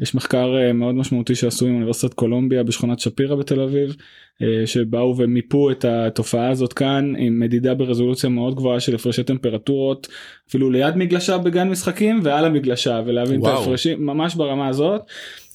יש 0.00 0.14
מחקר 0.14 0.56
אה, 0.58 0.72
מאוד 0.72 0.94
משמעותי 0.94 1.34
שעשו 1.34 1.66
עם 1.66 1.74
אוניברסיטת 1.74 2.14
קולומביה 2.14 2.62
בשכונת 2.62 3.00
שפירא 3.00 3.34
בתל 3.34 3.60
אביב 3.60 3.96
שבאו 4.66 5.14
ומיפו 5.16 5.70
את 5.70 5.84
התופעה 5.84 6.50
הזאת 6.50 6.72
כאן 6.72 7.12
עם 7.18 7.40
מדידה 7.40 7.74
ברזולוציה 7.74 8.30
מאוד 8.30 8.54
גבוהה 8.54 8.80
של 8.80 8.94
הפרשי 8.94 9.22
טמפרטורות 9.22 10.08
אפילו 10.48 10.70
ליד 10.70 10.96
מגלשה 10.96 11.38
בגן 11.38 11.68
משחקים 11.68 12.20
ועל 12.22 12.44
המגלשה 12.44 13.00
ולהבין 13.06 13.40
וואו. 13.40 13.52
את 13.52 13.58
ההפרשים 13.58 14.06
ממש 14.06 14.34
ברמה 14.34 14.68
הזאת. 14.68 15.00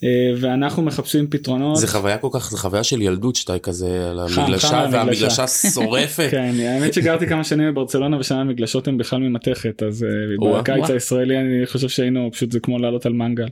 אה, 0.04 0.34
ואנחנו 0.38 0.84
מחפשים 0.84 1.28
פתרונות. 1.28 1.78
זה 1.78 1.88
חוויה 1.88 2.18
כל 2.18 2.28
כך, 2.34 2.52
זה 2.52 2.58
חוויה 2.58 2.84
של 2.84 3.02
ילדות 3.02 3.36
שאתה 3.36 3.60
כזה 3.60 4.10
על 4.10 4.20
המגלשה 4.20 4.86
והמגלשה 4.92 5.48
שורפת. 5.48 6.28
כן, 6.32 6.54
האמת 6.60 6.94
שגרתי 6.94 7.28
כמה 7.28 7.44
שנים 7.44 7.72
בברצלונה 7.72 8.20
ושם 8.20 8.36
המגלשות 8.36 8.88
הן 8.88 8.98
בכלל 8.98 9.20
ממתכת 9.20 9.84
אז 9.84 10.04
אה, 10.04 10.60
בקיץ 10.60 10.90
הישראלי 10.90 11.38
אני 11.38 11.66
חושב 11.66 11.90
שהיינו 11.90 12.30
פשוט 12.32 12.52
זה 12.52 12.60
כמו 12.60 12.80
לעלות 12.80 13.06
על 13.06 13.14
מנגל. 13.14 13.48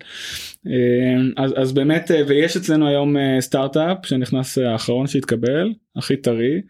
אה, 0.68 0.74
אז, 1.38 1.54
אז 1.58 1.72
באמת 1.72 2.12
ויש 2.28 2.58
אצלנו 2.58 2.88
היום 2.88 3.16
סטארט-אפ 3.40 3.98
שנכנס 4.04 4.58
האחרון 4.58 5.08
שהתקבל 5.24 5.74
הכי 5.96 6.18
טרי. 6.18 6.62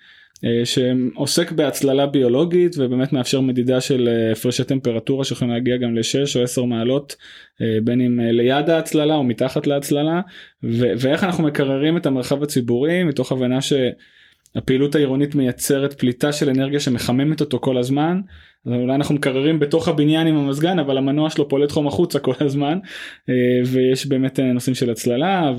אה, 0.45 0.65
שעוסק 0.65 1.51
בהצללה 1.51 2.05
ביולוגית 2.05 2.75
ובאמת 2.77 3.13
מאפשר 3.13 3.41
מדידה 3.41 3.81
של 3.81 4.07
אה, 4.07 4.31
הפרשי 4.31 4.63
טמפרטורה 4.63 5.23
שיכולים 5.23 5.53
להגיע 5.53 5.77
גם 5.77 5.95
ל-6 5.95 6.35
או 6.35 6.43
10 6.43 6.63
מעלות 6.63 7.15
אה, 7.61 7.77
בין 7.83 8.01
אם 8.01 8.19
ליד 8.19 8.69
ההצללה 8.69 9.15
או 9.15 9.23
מתחת 9.23 9.67
להצללה 9.67 10.21
ואיך 10.63 11.23
אנחנו 11.23 11.43
מקררים 11.43 11.97
את 11.97 12.05
המרחב 12.05 12.43
הציבורי 12.43 13.03
מתוך 13.03 13.31
הבנה 13.31 13.59
שהפעילות 13.61 14.95
העירונית 14.95 15.35
מייצרת 15.35 15.93
פליטה 15.93 16.31
של 16.31 16.49
אנרגיה 16.49 16.79
שמחממת 16.79 17.41
אותו 17.41 17.59
כל 17.59 17.77
הזמן 17.77 18.21
אולי 18.65 18.95
אנחנו 18.95 19.15
מקררים 19.15 19.59
בתוך 19.59 19.87
הבניין 19.87 20.27
עם 20.27 20.35
המזגן 20.35 20.79
אבל 20.79 20.97
המנוע 20.97 21.29
שלו 21.29 21.49
פולט 21.49 21.71
חום 21.71 21.87
החוצה 21.87 22.19
כל 22.19 22.33
הזמן 22.39 22.79
אה, 23.29 23.61
ויש 23.65 24.05
באמת 24.05 24.39
אה, 24.39 24.53
נושאים 24.53 24.75
של 24.75 24.89
הצללה 24.89 25.51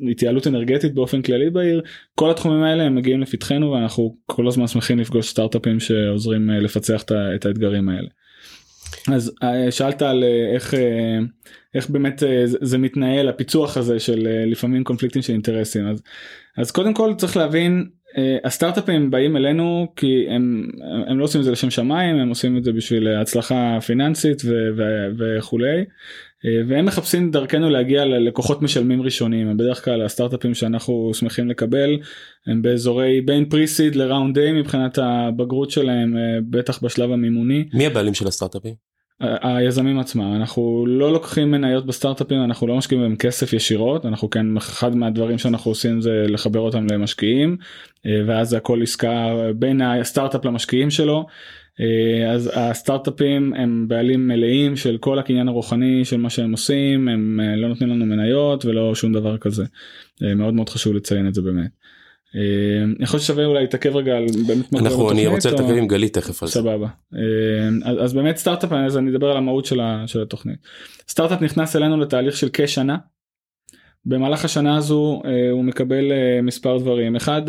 והתייעלות 0.00 0.46
אנרגטית 0.46 0.94
באופן 0.94 1.22
כללי 1.22 1.50
בעיר 1.50 1.82
כל 2.14 2.30
התחומים 2.30 2.62
האלה 2.62 2.82
הם 2.82 2.94
מגיעים 2.94 3.20
לפתחנו 3.20 3.70
ואנחנו 3.70 4.16
כל 4.26 4.48
הזמן 4.48 4.66
שמחים 4.66 4.98
לפגוש 4.98 5.28
סטארט-אפים 5.28 5.80
שעוזרים 5.80 6.50
אה, 6.50 6.60
לפצח 6.60 7.02
את 7.34 7.46
האתגרים 7.46 7.88
האלה. 7.88 8.08
אז 9.12 9.34
שאלת 9.70 10.02
על 10.02 10.24
איך 10.54 10.74
איך 11.74 11.90
באמת 11.90 12.22
זה 12.46 12.78
מתנהל 12.78 13.28
הפיצוח 13.28 13.76
הזה 13.76 14.00
של 14.00 14.28
לפעמים 14.46 14.84
קונפליקטים 14.84 15.22
של 15.22 15.32
אינטרסים 15.32 15.88
אז 15.88 16.02
אז 16.56 16.70
קודם 16.70 16.94
כל 16.94 17.14
צריך 17.16 17.36
להבין 17.36 17.88
הסטארט-אפים 18.44 19.10
באים 19.10 19.36
אלינו 19.36 19.86
כי 19.96 20.26
הם, 20.28 20.68
הם 21.06 21.18
לא 21.18 21.24
עושים 21.24 21.40
את 21.40 21.44
זה 21.44 21.50
לשם 21.50 21.70
שמיים 21.70 22.16
הם 22.16 22.28
עושים 22.28 22.56
את 22.56 22.64
זה 22.64 22.72
בשביל 22.72 23.08
הצלחה 23.08 23.78
פיננסית 23.86 24.42
וכולי 25.18 25.84
אה, 26.44 26.60
והם 26.68 26.84
מחפשים 26.84 27.30
דרכנו 27.30 27.70
להגיע 27.70 28.04
ללקוחות 28.04 28.62
משלמים 28.62 29.02
ראשונים 29.02 29.48
הם 29.48 29.56
בדרך 29.56 29.84
כלל 29.84 30.02
הסטארט-אפים 30.02 30.54
שאנחנו 30.54 31.10
שמחים 31.14 31.48
לקבל 31.48 31.98
הם 32.46 32.62
באזורי 32.62 33.20
בין 33.20 33.48
פריסיד 33.48 33.96
לראונד 33.96 34.38
איי 34.38 34.52
מבחינת 34.52 34.98
הבגרות 34.98 35.70
שלהם 35.70 36.16
אה, 36.16 36.38
בטח 36.50 36.82
בשלב 36.82 37.10
המימוני. 37.10 37.68
מי 37.74 37.86
הבעלים 37.86 38.14
של 38.14 38.26
הסטארט-אפים? 38.26 38.89
היזמים 39.20 39.98
עצמם. 39.98 40.32
אנחנו 40.36 40.84
לא 40.88 41.12
לוקחים 41.12 41.50
מניות 41.50 41.86
בסטארט-אפים 41.86 42.44
אנחנו 42.44 42.66
לא 42.66 42.76
משקיעים 42.76 43.02
בהם 43.02 43.16
כסף 43.16 43.52
ישירות 43.52 44.06
אנחנו 44.06 44.30
כן 44.30 44.56
אחד 44.56 44.96
מהדברים 44.96 45.38
שאנחנו 45.38 45.70
עושים 45.70 46.00
זה 46.00 46.24
לחבר 46.28 46.60
אותם 46.60 46.86
למשקיעים 46.86 47.56
אה, 48.06 48.22
ואז 48.26 48.48
זה 48.48 48.56
הכל 48.56 48.82
עסקה 48.82 49.34
בין 49.56 49.80
הסטארט-אפ 49.80 50.44
למשקיעים 50.44 50.90
שלו. 50.90 51.26
אה, 51.80 52.32
אז 52.32 52.50
הסטארט-אפים 52.54 53.54
הם 53.54 53.88
בעלים 53.88 54.28
מלאים 54.28 54.76
של 54.76 54.98
כל 54.98 55.18
הקניין 55.18 55.48
הרוחני 55.48 56.04
של 56.04 56.16
מה 56.16 56.30
שהם 56.30 56.52
עושים 56.52 57.08
הם 57.08 57.40
אה, 57.42 57.56
לא 57.56 57.68
נותנים 57.68 57.90
לנו 57.90 58.06
מניות 58.06 58.64
ולא 58.64 58.94
שום 58.94 59.12
דבר 59.12 59.38
כזה. 59.38 59.64
מאוד 60.36 60.54
מאוד 60.54 60.68
חשוב 60.68 60.94
לציין 60.94 61.28
את 61.28 61.34
זה 61.34 61.42
באמת. 61.42 61.79
אה, 62.36 62.84
אני 62.98 63.06
חושב 63.06 63.18
ששווה 63.18 63.44
אולי 63.44 63.60
להתעכב 63.60 63.96
רגע 63.96 64.16
על 64.16 64.26
באמת 64.46 64.72
מה 64.72 64.78
אנחנו 64.78 65.10
אני 65.10 65.26
רוצה 65.26 65.50
להתעכב 65.50 65.74
עם 65.74 65.86
גלית 65.86 66.14
תכף 66.14 66.46
סבבה. 66.46 66.88
אה, 67.14 68.00
אז 68.02 68.14
באמת 68.14 68.36
סטארט-אפ 68.36 68.72
אז 68.72 68.98
אני 68.98 69.10
אדבר 69.10 69.30
על 69.30 69.36
המהות 69.36 69.64
של 70.06 70.22
התוכנית. 70.22 70.58
סטארט-אפ 71.08 71.42
נכנס 71.42 71.76
אלינו 71.76 71.96
לתהליך 71.96 72.36
של 72.36 72.48
כשנה. 72.52 72.96
במהלך 74.04 74.44
השנה 74.44 74.76
הזו 74.76 75.22
אה, 75.24 75.50
הוא 75.50 75.64
מקבל 75.64 76.04
מספר 76.42 76.78
דברים. 76.78 77.16
אחד 77.16 77.42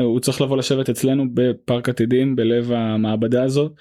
הוא 0.00 0.20
צריך 0.20 0.40
לבוא 0.40 0.56
לשבת 0.56 0.90
אצלנו 0.90 1.24
בפארק 1.34 1.88
עתידים 1.88 2.36
בלב 2.36 2.72
המעבדה 2.72 3.42
הזאת 3.42 3.72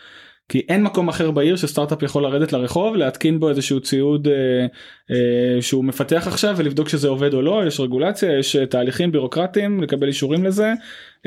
כי 0.51 0.61
אין 0.69 0.83
מקום 0.83 1.09
אחר 1.09 1.31
בעיר 1.31 1.55
שסטארט-אפ 1.55 2.03
יכול 2.03 2.23
לרדת 2.23 2.53
לרחוב 2.53 2.95
להתקין 2.95 3.39
בו 3.39 3.49
איזשהו 3.49 3.79
ציוד 3.79 4.27
אה, 4.27 4.33
אה, 5.11 5.61
שהוא 5.61 5.85
מפתח 5.85 6.23
עכשיו 6.27 6.55
ולבדוק 6.57 6.89
שזה 6.89 7.07
עובד 7.07 7.33
או 7.33 7.41
לא 7.41 7.61
יש 7.67 7.79
רגולציה 7.79 8.39
יש 8.39 8.55
אה, 8.55 8.65
תהליכים 8.65 9.11
בירוקרטיים 9.11 9.83
לקבל 9.83 10.07
אישורים 10.07 10.43
לזה 10.43 10.73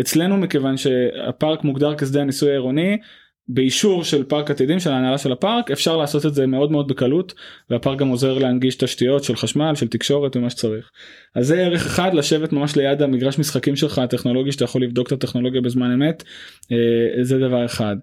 אצלנו 0.00 0.36
מכיוון 0.36 0.76
שהפארק 0.76 1.64
מוגדר 1.64 1.94
כשדה 1.94 2.20
הניסוי 2.20 2.50
העירוני 2.50 2.98
באישור 3.48 4.04
של 4.04 4.24
פארק 4.24 4.50
עתידים 4.50 4.80
של 4.80 4.92
ההנהלה 4.92 5.18
של 5.18 5.32
הפארק 5.32 5.70
אפשר 5.70 5.96
לעשות 5.96 6.26
את 6.26 6.34
זה 6.34 6.46
מאוד 6.46 6.72
מאוד 6.72 6.88
בקלות 6.88 7.34
והפארק 7.70 7.98
גם 7.98 8.08
עוזר 8.08 8.38
להנגיש 8.38 8.74
תשתיות 8.74 9.24
של 9.24 9.36
חשמל 9.36 9.74
של 9.74 9.88
תקשורת 9.88 10.36
ומה 10.36 10.50
שצריך. 10.50 10.90
אז 11.34 11.46
זה 11.46 11.60
ערך 11.60 11.86
אחד 11.86 12.14
לשבת 12.14 12.52
ממש 12.52 12.76
ליד 12.76 13.02
המגרש 13.02 13.38
משחקים 13.38 13.76
שלך 13.76 13.98
הטכנולוגי 13.98 14.52
שאתה 14.52 14.64
יכול 14.64 14.82
לבדוק 14.82 15.06
את 15.06 15.12
הטכנולוגיה 15.12 15.60
בזמן 15.60 15.92
אמת 15.92 16.24
אה, 16.72 17.24
זה 17.24 17.38
דבר 17.38 17.64
אחד. 17.64 17.96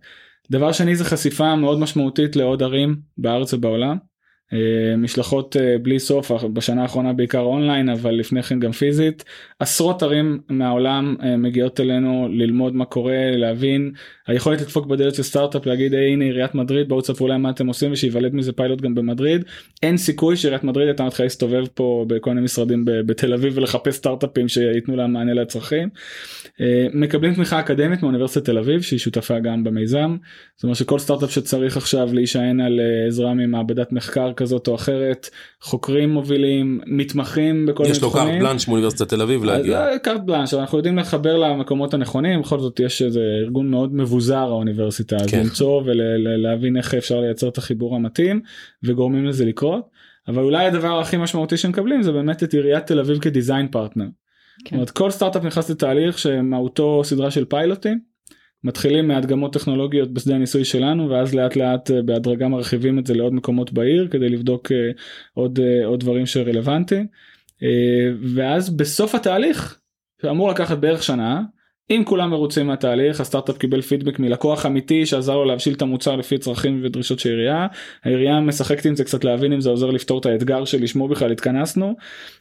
דבר 0.51 0.72
שני 0.72 0.96
זה 0.96 1.05
חשיפה 1.05 1.55
מאוד 1.55 1.79
משמעותית 1.79 2.36
לעוד 2.36 2.63
ערים 2.63 2.96
בארץ 3.17 3.53
ובעולם. 3.53 3.98
אה, 4.53 4.98
משלחות 4.98 5.58
אה, 5.58 5.77
בלי 5.81 6.00
סוף 6.00 6.31
בשנה 6.53 6.81
האחרונה 6.81 7.13
בעיקר 7.13 7.39
אונליין 7.39 7.89
אבל 7.89 8.12
לפני 8.12 8.43
כן 8.43 8.60
גם 8.60 8.72
פיזית. 8.72 9.24
עשרות 9.60 10.03
ערים 10.03 10.39
מהעולם 10.50 11.15
אה, 11.24 11.38
מגיעות 11.38 11.79
אלינו 11.79 12.27
ללמוד 12.31 12.75
מה 12.75 12.86
קורה 12.86 13.31
להבין. 13.31 13.91
היכולת 14.27 14.62
לדפוק 14.62 14.86
בדלת 14.86 15.15
של 15.15 15.24
סטארט-אפ 15.24 15.65
להגיד 15.65 15.93
hey, 15.93 15.98
הנה 15.98 16.25
עיריית 16.25 16.55
מדריד 16.55 16.89
בואו 16.89 17.01
תספרו 17.01 17.27
להם 17.27 17.41
מה 17.41 17.50
אתם 17.50 17.67
עושים 17.67 17.91
ושייוולד 17.91 18.36
מזה 18.36 18.51
פיילוט 18.51 18.81
גם 18.81 18.96
במדריד. 18.96 19.46
אין 19.84 19.98
סיכוי 19.98 20.36
שעיריית 20.36 20.63
מדריד 20.63 20.88
הייתה 20.88 21.03
מתחילה 21.03 21.25
להסתובב 21.25 21.63
פה 21.74 22.05
בכל 22.08 22.29
מיני 22.29 22.41
משרדים 22.41 22.86
בתל 22.86 23.34
אביב 23.34 23.58
ולחפש 23.58 23.96
סטארט-אפים 23.96 24.48
שייתנו 24.48 24.96
להם 24.96 25.13
מענה 25.13 25.34
לצרכים. 25.34 25.89
מקבלים 26.93 27.34
תמיכה 27.34 27.60
אקדמית 27.60 28.03
מאוניברסיטת 28.03 28.46
תל 28.46 28.58
אביב 28.58 28.81
שהיא 28.81 29.00
שותפה 29.00 29.39
גם 29.39 29.63
במיזם. 29.63 30.17
זאת 30.55 30.63
אומרת 30.63 30.77
שכל 30.77 31.00
סטארט-אפ 31.00 31.31
שצריך 31.31 31.77
עכשיו 31.77 32.10
להישען 32.13 32.60
על 32.60 32.79
עזרה 33.08 33.34
ממעבדת 33.34 33.91
מחקר 33.91 34.31
כזאת 34.41 34.67
או 34.67 34.75
אחרת 34.75 35.29
חוקרים 35.62 36.10
מובילים 36.10 36.79
מתמחים 36.86 37.65
בכל 37.65 37.83
מיני 37.83 37.95
תחומים. 37.95 38.17
יש 38.17 38.24
לו 38.25 38.31
קארט 38.31 38.41
בלאנש 38.41 38.67
מאוניברסיטת 38.67 39.10
תל 39.10 39.21
אביב 39.21 39.43
להגיע. 39.43 39.98
קארט 40.03 40.21
בלאנש 40.21 40.53
אנחנו 40.53 40.77
יודעים 40.77 40.98
לחבר 40.98 41.38
למקומות 41.38 41.93
הנכונים 41.93 42.41
בכל 42.41 42.60
זאת 42.60 42.79
יש 42.79 43.01
איזה 43.01 43.21
ארגון 43.43 43.71
מאוד 43.71 43.95
מבוזר 43.95 44.38
האוניברסיטה 44.38 45.17
כן. 45.17 45.24
אז 45.24 45.45
למצוא 45.45 45.81
ולהבין 45.86 46.77
איך 46.77 46.93
אפשר 46.93 47.19
לייצר 47.19 47.48
את 47.48 47.57
החיבור 47.57 47.95
המתאים 47.95 48.41
וגורמים 48.83 49.25
לזה 49.25 49.45
לקרות 49.45 49.89
אבל 50.27 50.43
אולי 50.43 50.65
הדבר 50.65 51.00
הכי 51.00 51.17
משמעותי 51.17 51.57
שמקבלים 51.57 52.03
זה 52.03 52.12
באמת 52.12 52.43
את 52.43 52.53
עיריית 52.53 52.88
תל 52.88 53.00
אביב 53.00 53.19
כ 53.19 53.31
design 53.31 53.67
partner. 53.67 54.07
כן. 54.65 54.86
כל 54.93 55.12
סטארט-אפ 55.12 55.43
נכנס 55.43 55.69
לתהליך 55.69 56.19
שמהותו 56.19 57.01
סדרה 57.03 57.31
של 57.31 57.45
פיילוטים 57.45 58.11
מתחילים 58.63 59.08
מהדגמות 59.08 59.53
טכנולוגיות 59.53 60.13
בשדה 60.13 60.36
הניסוי 60.36 60.65
שלנו 60.65 61.10
ואז 61.10 61.36
לאט 61.36 61.56
לאט 61.56 61.91
אה, 61.91 62.01
בהדרגה 62.01 62.48
מרחיבים 62.48 63.00
את 63.00 63.06
זה 63.08 63.13
לעוד 63.13 63.34
מקומות 63.34 63.74
בעיר 63.74 64.08
כדי 64.12 64.30
לבדוק 64.30 64.72
אה, 64.72 64.91
עוד 65.34 65.60
אה, 65.60 65.86
עוד 65.86 66.00
דברים 66.00 66.25
שרלוונטיים. 66.25 67.08
ואז 68.36 68.77
בסוף 68.77 69.15
התהליך 69.15 69.80
שאמור 70.22 70.50
לקחת 70.50 70.77
בערך 70.77 71.03
שנה 71.03 71.41
אם 71.91 72.03
כולם 72.05 72.29
מרוצים 72.29 72.67
מהתהליך 72.67 73.21
הסטארט-אפ 73.21 73.57
קיבל 73.57 73.81
פידבק 73.81 74.19
מלקוח 74.19 74.65
אמיתי 74.65 75.05
שעזר 75.05 75.36
לו 75.36 75.45
להבשיל 75.45 75.74
את 75.74 75.81
המוצר 75.81 76.15
לפי 76.15 76.38
צרכים 76.38 76.81
ודרישות 76.83 77.19
של 77.19 77.29
עירייה 77.29 77.67
העירייה 78.03 78.39
משחקת 78.39 78.86
עם 78.86 78.95
זה 78.95 79.03
קצת 79.03 79.24
להבין 79.24 79.53
אם 79.53 79.62
זה 79.62 79.69
עוזר 79.69 79.89
לפתור 79.89 80.19
את 80.19 80.25
האתגר 80.25 80.65
שלשמו 80.65 81.07
בכלל 81.07 81.31
התכנסנו. 81.31 81.95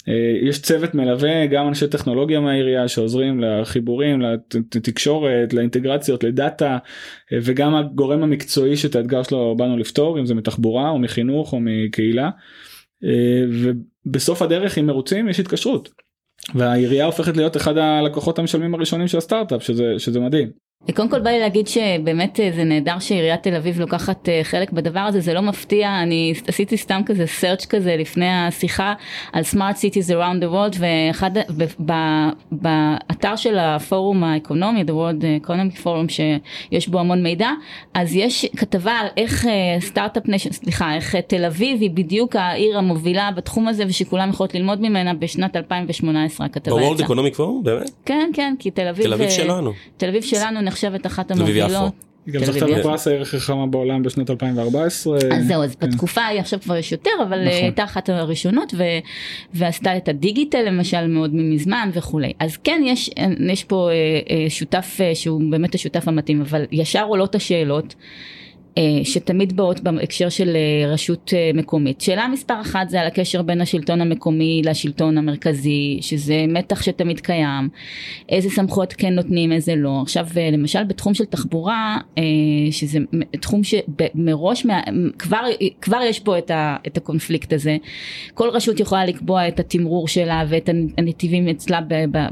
אה, 0.09 0.15
יש 0.43 0.63
צוות 0.63 0.95
מלווה 0.95 1.47
גם 1.47 1.69
אנשי 1.69 1.89
טכנולוגיה 1.89 2.41
מהעירייה 2.41 2.89
שעוזרים 2.89 3.41
לחיבורים 3.41 4.21
לתקשורת 4.75 5.53
לאינטגרציות 5.53 6.25
לדאטה 6.25 6.79
אה, 7.33 7.39
וגם 7.43 7.75
הגורם 7.75 8.23
המקצועי 8.23 8.77
שאת 8.77 8.97
האתגר 8.97 9.23
שלו 9.23 9.55
באנו 9.57 9.79
לפתור 9.79 10.19
אם 10.19 10.27
זה 10.27 10.35
מתחבורה 10.35 10.91
או 10.91 10.99
מחינוך 10.99 11.53
או 11.53 11.59
מקהילה. 11.61 12.31
אה, 13.05 13.45
ובסוף 14.07 14.43
הדרך 14.43 14.79
אם 14.79 14.87
מרוצים 14.87 15.29
יש 15.29 15.41
התקשרות. 15.41 16.10
והעירייה 16.55 17.07
הופכת 17.07 17.37
להיות 17.37 17.57
אחד 17.57 17.77
הלקוחות 17.77 18.39
המשלמים 18.39 18.75
הראשונים 18.75 19.09
של 19.09 19.19
הסטארט-אפ 19.19 19.63
שזה 19.63 19.95
שזה 19.99 20.21
מדהים. 20.21 20.70
קודם 20.95 21.09
כל 21.09 21.21
בא 21.21 21.31
לי 21.31 21.39
להגיד 21.39 21.67
שבאמת 21.67 22.41
אה, 22.41 22.51
זה 22.55 22.65
נהדר 22.65 22.99
שעיריית 22.99 23.43
תל 23.43 23.55
אביב 23.55 23.81
לוקחת 23.81 24.29
אה, 24.29 24.41
חלק 24.43 24.73
בדבר 24.73 25.01
הזה, 25.01 25.21
זה 25.21 25.35
לא 25.35 25.41
מפתיע, 25.41 26.03
אני 26.03 26.33
עשיתי 26.47 26.77
סתם 26.77 27.01
כזה 27.07 27.25
search 27.41 27.67
כזה 27.67 27.97
לפני 27.97 28.29
השיחה 28.29 28.95
על 29.33 29.43
smart 29.53 29.77
cities 29.77 30.11
around 30.11 30.43
the 30.43 30.53
world 30.53 30.79
ואחד, 30.79 31.31
באתר 32.51 33.37
של 33.37 33.59
הפורום 33.59 34.25
האקונומי, 34.25 34.83
the 34.83 34.91
world 34.91 35.47
economic 35.47 35.85
forum 35.85 36.09
שיש 36.09 36.89
בו 36.89 37.01
המון 37.01 37.23
מידע, 37.23 37.51
אז 37.95 38.17
יש 38.17 38.47
כתבה 38.57 38.93
על 38.93 39.07
איך 39.17 39.47
startup 39.81 40.29
nation, 40.29 40.53
סליחה, 40.53 40.95
איך 40.95 41.17
תל 41.17 41.45
אביב 41.45 41.81
היא 41.81 41.91
בדיוק 41.91 42.37
העיר 42.37 42.79
המובילה 42.79 43.31
בתחום 43.37 43.69
הזה 43.69 43.85
ושכולם 43.87 44.31
יכולות 44.31 44.55
ללמוד 44.55 44.81
ממנה 44.81 45.15
בשנת 45.15 45.57
2018 45.57 46.47
הכתבה 46.47 46.83
יצאה. 46.83 46.95
ב-World 46.95 47.01
Economic 47.01 47.37
Forum? 47.37 47.63
באמת? 47.63 47.91
כן, 48.05 48.31
כן, 48.35 48.55
כי 48.59 48.71
תל 48.71 48.89
אביב, 48.89 49.07
תל 49.07 49.13
אביב 49.13 49.31
שלנו. 49.31 49.73
תל 49.97 50.09
אביב 50.09 50.23
שלנו 50.23 50.70
נחשבת 50.71 51.07
אחת 51.07 51.31
המובילות. 51.31 51.93
היא 52.27 52.35
גם 52.35 52.45
זכתה 52.45 52.67
בפרס 52.67 53.09
הערך 53.09 53.35
החמה 53.35 53.67
בעולם 53.67 54.03
בשנת 54.03 54.31
2014. 54.31 55.17
אז 55.17 55.47
זהו, 55.47 55.63
אז 55.63 55.77
כן. 55.77 55.87
בתקופה 55.87 56.21
ההיא 56.21 56.41
עכשיו 56.41 56.61
כבר 56.61 56.77
יש 56.77 56.93
יותר, 56.93 57.11
אבל 57.29 57.49
נכון. 57.49 57.63
הייתה 57.63 57.85
אחת 57.85 58.09
הראשונות 58.09 58.75
ו... 58.77 58.83
ועשתה 59.55 59.97
את 59.97 60.09
הדיגיטל 60.09 60.63
למשל 60.63 61.07
מאוד 61.07 61.35
מזמן 61.35 61.91
וכולי. 61.93 62.33
אז 62.39 62.57
כן, 62.57 62.83
יש, 62.87 63.11
יש 63.53 63.65
פה 63.65 63.89
שותף 64.49 64.99
שהוא 65.15 65.43
באמת 65.51 65.75
השותף 65.75 66.09
המתאים, 66.09 66.41
אבל 66.41 66.65
ישר 66.73 67.05
עולות 67.05 67.35
השאלות. 67.35 67.95
אה, 68.79 69.05
שתמיד 69.05 69.57
באות 69.57 69.81
בהקשר 69.81 70.29
של 70.29 70.57
אה, 70.57 70.93
רשות 70.93 71.33
אה, 71.37 71.51
מקומית. 71.55 72.01
שאלה 72.01 72.29
מספר 72.29 72.61
אחת 72.61 72.89
זה 72.89 73.01
על 73.01 73.07
הקשר 73.07 73.43
בין 73.43 73.61
השלטון 73.61 74.01
המקומי 74.01 74.63
לשלטון 74.65 75.19
המרכזי, 75.19 75.99
שזה 76.01 76.45
מתח 76.49 76.83
שתמיד 76.83 77.21
קיים, 77.21 77.69
איזה 78.29 78.51
סמכויות 78.51 78.93
כן 78.93 79.15
נותנים, 79.15 79.53
איזה 79.53 79.77
לא. 79.77 79.99
עכשיו 80.03 80.27
למשל 80.53 80.85
בתחום 80.85 81.15
של 81.15 81.25
תחבורה, 81.25 81.99
שזה 82.71 82.99
תחום 83.41 83.61
שמראש, 83.65 84.67
כבר, 85.19 85.45
כבר 85.81 86.01
יש 86.05 86.21
פה 86.21 86.39
את, 86.39 86.51
ה, 86.51 86.77
את 86.87 86.97
הקונפליקט 86.97 87.53
הזה, 87.53 87.77
כל 88.35 88.49
רשות 88.49 88.81
יכולה 88.81 89.05
לקבוע 89.05 89.49
את 89.49 89.61
התמרור 89.61 90.09
שלה 90.09 90.45
ואת 90.49 90.69
הנתיבים 90.99 91.49
אצלה 91.49 91.81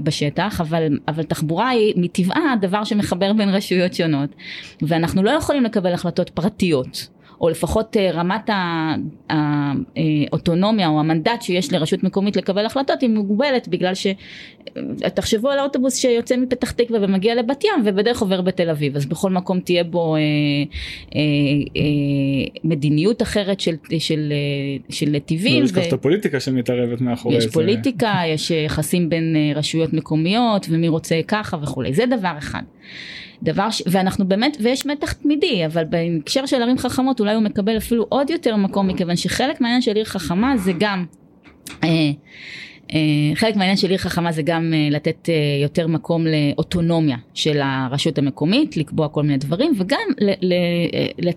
בשטח, 0.02 0.60
אבל, 0.60 0.98
אבל 1.08 1.22
תחבורה 1.22 1.68
היא 1.68 1.94
מטבעה 1.96 2.54
דבר 2.60 2.84
שמחבר 2.84 3.32
בין 3.32 3.48
רשויות 3.48 3.94
שונות, 3.94 4.30
ואנחנו 4.82 5.22
לא 5.22 5.30
יכולים 5.30 5.64
לקבל 5.64 5.92
החלטות 5.92 6.27
פרטיות. 6.28 7.08
או 7.40 7.48
לפחות 7.48 7.96
אה, 7.96 8.10
רמת 8.10 8.50
האוטונומיה 9.28 10.88
או 10.88 11.00
המנדט 11.00 11.42
שיש 11.42 11.72
לרשות 11.72 12.04
מקומית 12.04 12.36
לקבל 12.36 12.66
החלטות 12.66 13.00
היא 13.00 13.10
מוגבלת 13.10 13.68
בגלל 13.68 13.92
שתחשבו 13.94 15.50
על 15.50 15.58
האוטובוס 15.58 15.96
שיוצא 15.96 16.36
מפתח 16.36 16.70
תקווה 16.70 16.98
ומגיע 17.02 17.34
לבת 17.34 17.64
ים 17.64 17.82
ובדרך 17.84 18.20
עובר 18.20 18.40
בתל 18.40 18.70
אביב 18.70 18.96
אז 18.96 19.06
בכל 19.06 19.30
מקום 19.30 19.60
תהיה 19.60 19.84
בו 19.84 20.16
אה, 20.16 20.20
אה, 20.20 21.20
אה, 21.76 22.60
מדיניות 22.64 23.22
אחרת 23.22 23.60
של, 23.60 23.74
של, 23.98 24.32
אה, 24.32 24.92
של 24.94 25.10
נתיבים. 25.10 25.58
לא 25.58 25.64
לשכוח 25.64 25.84
את 25.88 25.92
הפוליטיקה 25.92 26.40
שמתערבת 26.40 27.00
מאחורי 27.00 27.40
זה. 27.40 27.46
יש 27.46 27.52
פוליטיקה, 27.52 28.14
יש 28.26 28.50
יחסים 28.50 29.08
בין 29.08 29.36
רשויות 29.54 29.92
מקומיות 29.92 30.66
ומי 30.70 30.88
רוצה 30.88 31.20
ככה 31.28 31.56
וכולי 31.62 31.94
זה 31.94 32.04
דבר 32.06 32.32
אחד. 32.38 32.62
דבר 33.42 33.70
ש... 33.70 33.82
ואנחנו 33.86 34.28
באמת 34.28 34.56
ויש 34.60 34.86
מתח 34.86 35.12
תמידי 35.12 35.66
אבל 35.66 35.84
בהקשר 35.84 36.46
של 36.46 36.62
ערים 36.62 36.78
חכמות 36.78 37.20
אולי 37.20 37.34
הוא 37.34 37.42
מקבל 37.42 37.76
אפילו 37.76 38.06
עוד 38.08 38.30
יותר 38.30 38.56
מקום 38.56 38.88
מכיוון 38.88 39.16
שחלק 39.16 39.60
מהעניין 39.60 39.82
של 39.82 39.96
עיר 39.96 40.04
חכמה 40.04 40.56
זה 40.56 40.72
גם 40.78 41.04
אה, 41.84 41.88
אה, 42.94 43.34
חלק 43.34 43.56
מהעניין 43.56 43.76
של 43.76 43.88
עיר 43.90 43.98
חכמה 43.98 44.32
זה 44.32 44.42
גם 44.42 44.74
אה, 44.74 44.88
לתת 44.90 45.28
אה, 45.28 45.34
יותר 45.62 45.86
מקום 45.86 46.24
לאוטונומיה 46.26 47.16
של 47.34 47.60
הרשות 47.62 48.18
המקומית, 48.18 48.76
לקבוע 48.76 49.08
כל 49.08 49.22
מיני 49.22 49.36
דברים 49.36 49.72
וגם 49.76 50.08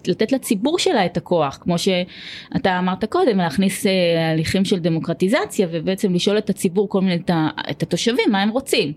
לתת 0.07 0.31
לציבור 0.31 0.79
שלה 0.79 1.05
את 1.05 1.17
הכוח, 1.17 1.57
כמו 1.61 1.75
שאתה 1.77 2.79
אמרת 2.79 3.05
קודם, 3.05 3.37
להכניס 3.37 3.85
הליכים 4.31 4.65
של 4.65 4.79
דמוקרטיזציה 4.79 5.67
ובעצם 5.71 6.13
לשאול 6.13 6.37
את 6.37 6.49
הציבור 6.49 6.89
כל 6.89 7.01
מיני, 7.01 7.21
את 7.69 7.83
התושבים 7.83 8.31
מה 8.31 8.41
הם 8.41 8.49
רוצים. 8.49 8.93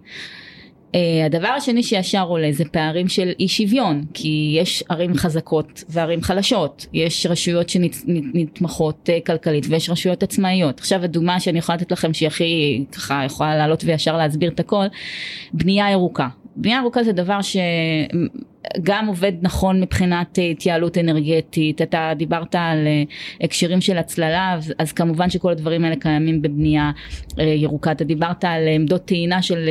Uh, 0.95 0.97
הדבר 1.27 1.49
השני 1.49 1.83
שישר 1.83 2.23
עולה 2.23 2.53
זה 2.53 2.65
פערים 2.65 3.09
של 3.09 3.33
אי 3.41 3.49
שוויון 3.49 4.05
כי 4.15 4.57
יש 4.61 4.85
ערים 4.89 5.15
חזקות 5.15 5.85
וערים 5.89 6.23
חלשות 6.23 6.87
יש 6.93 7.27
רשויות 7.27 7.69
שנתמכות 7.69 9.09
uh, 9.09 9.27
כלכלית 9.27 9.67
ויש 9.69 9.91
רשויות 9.91 10.23
עצמאיות. 10.23 10.79
עכשיו 10.79 11.05
הדוגמה 11.05 11.41
שאני 11.41 11.59
יכולה 11.59 11.77
לתת 11.77 11.93
לכם 11.93 12.15
שהיא 12.15 12.27
הכי 12.27 12.85
ככה 12.93 13.23
יכולה 13.27 13.57
לעלות 13.57 13.85
וישר 13.85 14.17
להסביר 14.17 14.51
את 14.51 14.61
הכל 14.61 14.85
בנייה 15.53 15.91
ירוקה. 15.91 16.29
בנייה 16.57 16.79
ירוקה 16.79 17.03
זה 17.03 17.13
דבר 17.13 17.43
ש... 17.43 17.57
גם 18.83 19.07
עובד 19.07 19.33
נכון 19.43 19.81
מבחינת 19.81 20.39
אה, 20.39 20.45
התייעלות 20.45 20.99
אנרגטית, 20.99 21.83
אתה 21.83 22.13
דיברת 22.17 22.55
על 22.55 22.87
אה, 22.87 23.03
הקשרים 23.41 23.81
של 23.81 23.99
הצללה, 23.99 24.59
אז 24.79 24.93
כמובן 24.93 25.31
שכל 25.31 25.51
הדברים 25.51 25.85
האלה 25.85 25.97
קיימים 25.97 26.43
בבנייה 26.43 26.91
אה, 27.39 27.45
ירוקה, 27.45 27.93
אתה 27.93 28.05
דיברת 28.05 28.45
על 28.45 28.69
עמדות 28.69 29.05
טעינה 29.05 29.43
של 29.43 29.69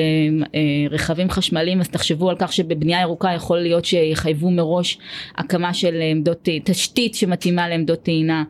רכבים 0.89 1.29
חשמליים, 1.29 1.79
אז 1.79 1.89
תחשבו 1.89 2.29
על 2.29 2.35
כך 2.39 2.53
שבבנייה 2.53 3.01
ירוקה 3.01 3.31
יכול 3.35 3.59
להיות 3.59 3.85
שיחייבו 3.85 4.51
מראש 4.51 4.97
הקמה 5.35 5.73
של 5.73 6.01
עמדות, 6.11 6.49
תשתית 6.63 7.15
שמתאימה 7.15 7.69
לעמדות 7.69 8.03
טעינה, 8.03 8.43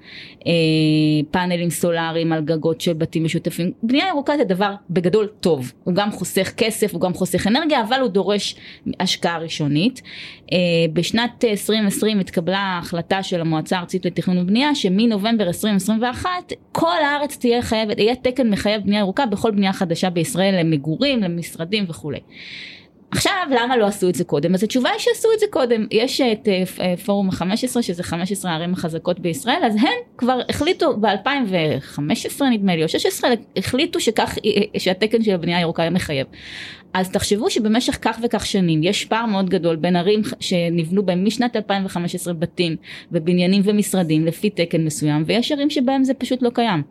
פאנלים 1.32 1.70
סולאריים 1.70 2.32
על 2.32 2.42
גגות 2.42 2.82
של 2.82 2.94
בתים 2.94 3.24
משותפים, 3.24 3.72
בנייה 3.84 4.08
ירוקה 4.08 4.38
זה 4.38 4.44
דבר 4.44 4.74
בגדול 4.90 5.28
טוב, 5.40 5.72
הוא 5.84 5.94
גם 5.94 6.12
חוסך 6.12 6.52
כסף, 6.58 6.94
הוא 6.94 7.02
גם 7.02 7.14
חוסך 7.14 7.48
אנרגיה, 7.48 7.82
אבל 7.82 8.00
הוא 8.02 8.10
דורש 8.10 8.56
השקעה 9.00 9.38
ראשונית. 9.38 10.02
אה, 10.52 10.58
בשנת 10.94 11.44
2020 11.44 12.20
התקבלה 12.20 12.80
החלטה 12.82 13.24
של 13.24 13.42
המועצה 13.42 13.78
הארצית 13.78 14.06
לתכנון 14.06 14.38
ובנייה 14.38 14.76
שמנובמבר 14.76 15.48
2021 15.48 16.30
כל 16.72 17.04
הארץ 17.04 17.38
תהיה 17.38 17.62
חייבת, 17.62 18.00
יהיה 18.00 18.16
תקן 18.16 18.50
מחייב 18.50 18.82
בנייה 18.84 19.00
ירוקה 19.00 19.26
בכל 19.26 19.52
בנייה 19.52 19.74
חדשה 19.74 20.10
בישראל 20.10 20.60
למגורים, 20.60 21.24
למשרדים 21.24 21.86
וכולי. 21.88 22.20
עכשיו 23.16 23.48
למה 23.52 23.78
לא 23.78 23.86
עשו 23.86 24.10
את 24.10 24.16
זה 24.16 24.24
קודם? 24.24 24.54
אז 24.54 24.64
התשובה 24.64 24.90
היא 24.90 25.00
שעשו 25.00 25.28
את 25.34 25.40
זה 25.40 25.46
קודם. 25.50 25.88
יש 25.92 26.22
את 26.22 26.48
אה, 26.48 26.98
פורום 27.06 27.30
ה-15 27.30 27.82
שזה 27.82 28.04
15 28.04 28.52
הערים 28.52 28.74
החזקות 28.74 29.20
בישראל 29.20 29.60
אז 29.64 29.76
הן 29.76 30.18
כבר 30.18 30.40
החליטו 30.50 30.98
ב-2015 30.98 32.44
נדמה 32.52 32.76
לי 32.76 32.84
או 32.84 32.90
16 32.90 33.30
החליטו 33.58 34.00
שכך 34.00 34.38
אה, 34.46 34.80
שהתקן 34.80 35.24
של 35.24 35.34
הבנייה 35.34 35.58
הירוקה 35.58 35.90
מחייב. 35.90 36.28
אז 36.94 37.10
תחשבו 37.10 37.50
שבמשך 37.50 37.98
כך 38.02 38.20
וכך 38.24 38.46
שנים 38.46 38.84
יש 38.84 39.06
פער 39.06 39.26
מאוד 39.26 39.50
גדול 39.50 39.76
בין 39.76 39.96
ערים 39.96 40.22
שנבנו 40.40 41.04
בהם 41.04 41.26
משנת 41.26 41.56
2015 41.56 42.34
בתים 42.34 42.76
ובניינים 43.12 43.62
ומשרדים 43.66 44.26
לפי 44.26 44.50
תקן 44.50 44.86
מסוים 44.86 45.24
ויש 45.26 45.52
ערים 45.52 45.70
שבהם 45.70 46.04
זה 46.04 46.14
פשוט 46.14 46.42
לא 46.42 46.50
קיים. 46.54 46.82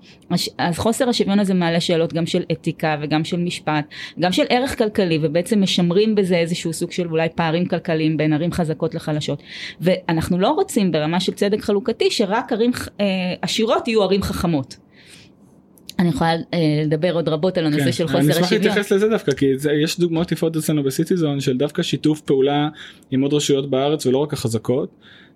אז 0.58 0.78
חוסר 0.78 1.08
השוויון 1.08 1.38
הזה 1.38 1.54
מעלה 1.54 1.80
שאלות 1.80 2.12
גם 2.12 2.26
של 2.26 2.42
אתיקה 2.52 2.96
וגם 3.00 3.24
של 3.24 3.36
משפט, 3.36 3.84
גם 4.20 4.32
של 4.32 4.44
ערך 4.48 4.78
כלכלי 4.78 5.18
ובעצם 5.22 5.62
משמרים 5.62 6.11
בזה 6.14 6.36
איזשהו 6.36 6.72
סוג 6.72 6.92
של 6.92 7.08
אולי 7.08 7.28
פערים 7.34 7.66
כלכליים 7.66 8.16
בין 8.16 8.32
ערים 8.32 8.52
חזקות 8.52 8.94
לחלשות. 8.94 9.42
ואנחנו 9.80 10.38
לא 10.38 10.48
רוצים 10.48 10.92
ברמה 10.92 11.20
של 11.20 11.32
צדק 11.32 11.60
חלוקתי 11.60 12.10
שרק 12.10 12.52
ערים 12.52 12.70
אה, 13.00 13.04
עשירות 13.42 13.88
יהיו 13.88 14.02
ערים 14.02 14.22
חכמות. 14.22 14.76
אני 16.02 16.10
יכולה 16.10 16.30
אה, 16.30 16.82
לדבר 16.84 17.14
עוד 17.14 17.28
רבות 17.28 17.58
על 17.58 17.66
הנושא 17.66 17.84
כן, 17.84 17.92
של 17.92 18.06
חוסר 18.06 18.18
השוויון. 18.18 18.38
אני 18.38 18.46
אשמח 18.46 18.52
להתייחס 18.52 18.92
לזה 18.92 19.08
דווקא 19.08 19.32
כי 19.32 19.58
זה, 19.58 19.72
יש 19.72 20.00
דוגמאות 20.00 20.32
יפות 20.32 20.56
אצלנו 20.56 20.82
בסיטיזון 20.82 21.40
של 21.40 21.56
דווקא 21.56 21.82
שיתוף 21.82 22.20
פעולה 22.20 22.68
עם 23.10 23.22
עוד 23.22 23.32
רשויות 23.32 23.70
בארץ 23.70 24.06
ולא 24.06 24.18
רק 24.18 24.32
החזקות. 24.32 24.88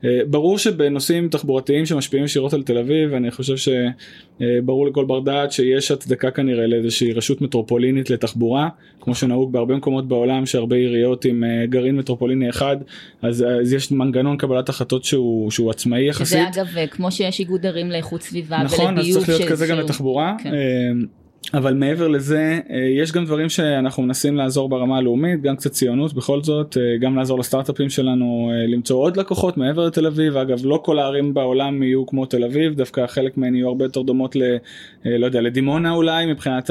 אה, 0.04 0.20
ברור 0.26 0.58
שבנושאים 0.58 1.28
תחבורתיים 1.28 1.86
שמשפיעים 1.86 2.24
ישירות 2.24 2.54
על 2.54 2.62
תל 2.62 2.78
אביב 2.78 3.14
אני 3.14 3.30
חושב 3.30 3.54
שברור 3.56 4.86
לכל 4.86 5.04
בר 5.04 5.20
דעת 5.20 5.52
שיש 5.52 5.90
הצדקה 5.90 6.30
כנראה 6.30 6.66
לאיזושהי 6.66 7.12
רשות 7.12 7.40
מטרופולינית 7.40 8.10
לתחבורה 8.10 8.68
כמו 9.00 9.14
שנהוג 9.14 9.52
בהרבה 9.52 9.76
מקומות 9.76 10.08
בעולם 10.08 10.46
שהרבה 10.46 10.76
עיריות 10.76 11.24
עם 11.24 11.44
אה, 11.44 11.66
גרעין 11.66 11.96
מטרופוליני 11.96 12.50
אחד 12.50 12.76
אז, 13.22 13.44
אז 13.60 13.72
יש 13.72 13.92
מנגנון 13.92 14.36
קבלת 14.36 14.68
החלטות 14.68 15.04
שהוא, 15.04 15.50
שהוא 15.50 15.70
עצמאי 15.70 16.08
יחסית. 16.08 16.26
שזה 16.26 16.48
אגב 16.48 16.86
כמו 16.90 17.12
שיש 17.12 17.40
איגוד 17.40 17.66
ערים 17.66 17.90
לאיכות 17.90 18.22
סביבה 18.22 18.62
נכון, 18.64 18.86
ולביוב. 18.86 19.08
נכון 19.08 19.20
אז 19.20 19.26
צריך 19.26 19.28
להיות 19.28 19.52
כזה 19.52 19.66
שהוא... 19.66 19.76
גם 19.76 19.84
לתחבורה. 19.84 20.34
כן. 20.42 20.54
Eh, 20.58 21.08
אבל 21.54 21.74
מעבר 21.74 22.08
לזה 22.08 22.60
אה, 22.70 22.76
יש 22.76 23.12
גם 23.12 23.24
דברים 23.24 23.48
שאנחנו 23.48 24.02
מנסים 24.02 24.36
לעזור 24.36 24.68
ברמה 24.68 24.98
הלאומית 24.98 25.42
גם 25.42 25.56
קצת 25.56 25.70
ציונות 25.72 26.14
בכל 26.14 26.42
זאת 26.42 26.76
אה, 26.76 26.96
גם 27.00 27.16
לעזור 27.16 27.38
לסטארט-אפים 27.38 27.90
שלנו 27.90 28.50
אה, 28.52 28.66
למצוא 28.66 28.96
עוד 28.96 29.16
לקוחות 29.16 29.56
מעבר 29.56 29.86
לתל 29.86 30.06
אביב 30.06 30.36
אגב 30.36 30.58
לא 30.64 30.80
כל 30.84 30.98
הערים 30.98 31.34
בעולם 31.34 31.82
יהיו 31.82 32.06
כמו 32.06 32.26
תל 32.26 32.44
אביב 32.44 32.74
דווקא 32.74 33.06
חלק 33.06 33.36
מהן 33.36 33.54
יהיו 33.54 33.68
הרבה 33.68 33.84
יותר 33.84 34.02
דומות 34.02 34.36
ל... 34.36 34.42
לא 35.04 35.26
יודע 35.26 35.40
לדימונה 35.40 35.92
אולי 35.92 36.26
מבחינת 36.26 36.70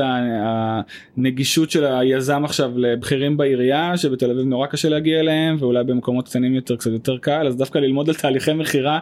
הנגישות 1.18 1.72
של 1.72 1.86
היזם 1.86 2.46
עכשיו 2.46 2.72
לבכירים 2.76 3.38
בעירייה 3.38 3.98
שבתל 3.98 4.32
אביב 4.32 4.46
נורא 4.46 4.68
קשה 4.68 4.90
להגיע 4.90 5.20
אליהם 5.20 5.56
ואולי 5.60 5.84
במקומות 5.84 6.28
קטנים 6.28 6.56
יותר 6.56 6.76
קצת 6.76 6.92
יותר 6.92 7.18
קל 7.18 7.48
אז 7.48 7.58
דווקא 7.58 7.78
ללמוד 7.78 8.10
על 8.10 8.16
תהליכי 8.16 8.54
מכירה 8.54 9.00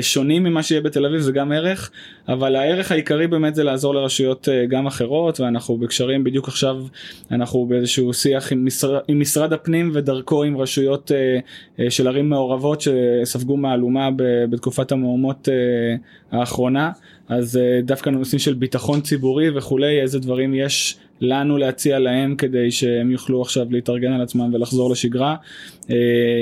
שונים 0.00 0.44
ממה 0.44 0.62
שיהיה 0.62 0.80
בתל 0.80 1.06
אביב 1.06 1.20
זה 1.20 1.32
גם 1.32 1.52
ערך 1.52 1.90
אבל 2.28 2.56
הערך 2.56 2.92
העיקרי 2.92 3.26
באמת 3.26 3.54
זה 3.54 3.64
לעזור 3.64 3.94
לרשויות 3.94 4.48
גם 4.68 4.86
אחרות. 4.86 5.01
אחרות 5.02 5.40
ואנחנו 5.40 5.76
בקשרים 5.76 6.24
בדיוק 6.24 6.48
עכשיו 6.48 6.76
אנחנו 7.30 7.66
באיזשהו 7.66 8.14
שיח 8.14 8.52
עם 8.52 8.66
משרד, 8.66 9.00
עם 9.08 9.20
משרד 9.20 9.52
הפנים 9.52 9.90
ודרכו 9.94 10.42
עם 10.42 10.56
רשויות 10.56 11.10
uh, 11.10 11.80
uh, 11.80 11.90
של 11.90 12.08
ערים 12.08 12.28
מעורבות 12.28 12.80
שספגו 12.80 13.56
מהלומה 13.56 14.08
בתקופת 14.50 14.92
המהומות 14.92 15.48
uh, 15.48 16.36
האחרונה 16.36 16.90
אז 17.28 17.60
דווקא 17.84 18.10
נושאים 18.10 18.38
של 18.38 18.54
ביטחון 18.54 19.00
ציבורי 19.00 19.50
וכולי 19.50 20.00
איזה 20.00 20.18
דברים 20.18 20.54
יש 20.54 20.96
לנו 21.20 21.56
להציע 21.56 21.98
להם 21.98 22.36
כדי 22.36 22.70
שהם 22.70 23.10
יוכלו 23.10 23.42
עכשיו 23.42 23.66
להתארגן 23.70 24.12
על 24.12 24.22
עצמם 24.22 24.54
ולחזור 24.54 24.90
לשגרה 24.90 25.36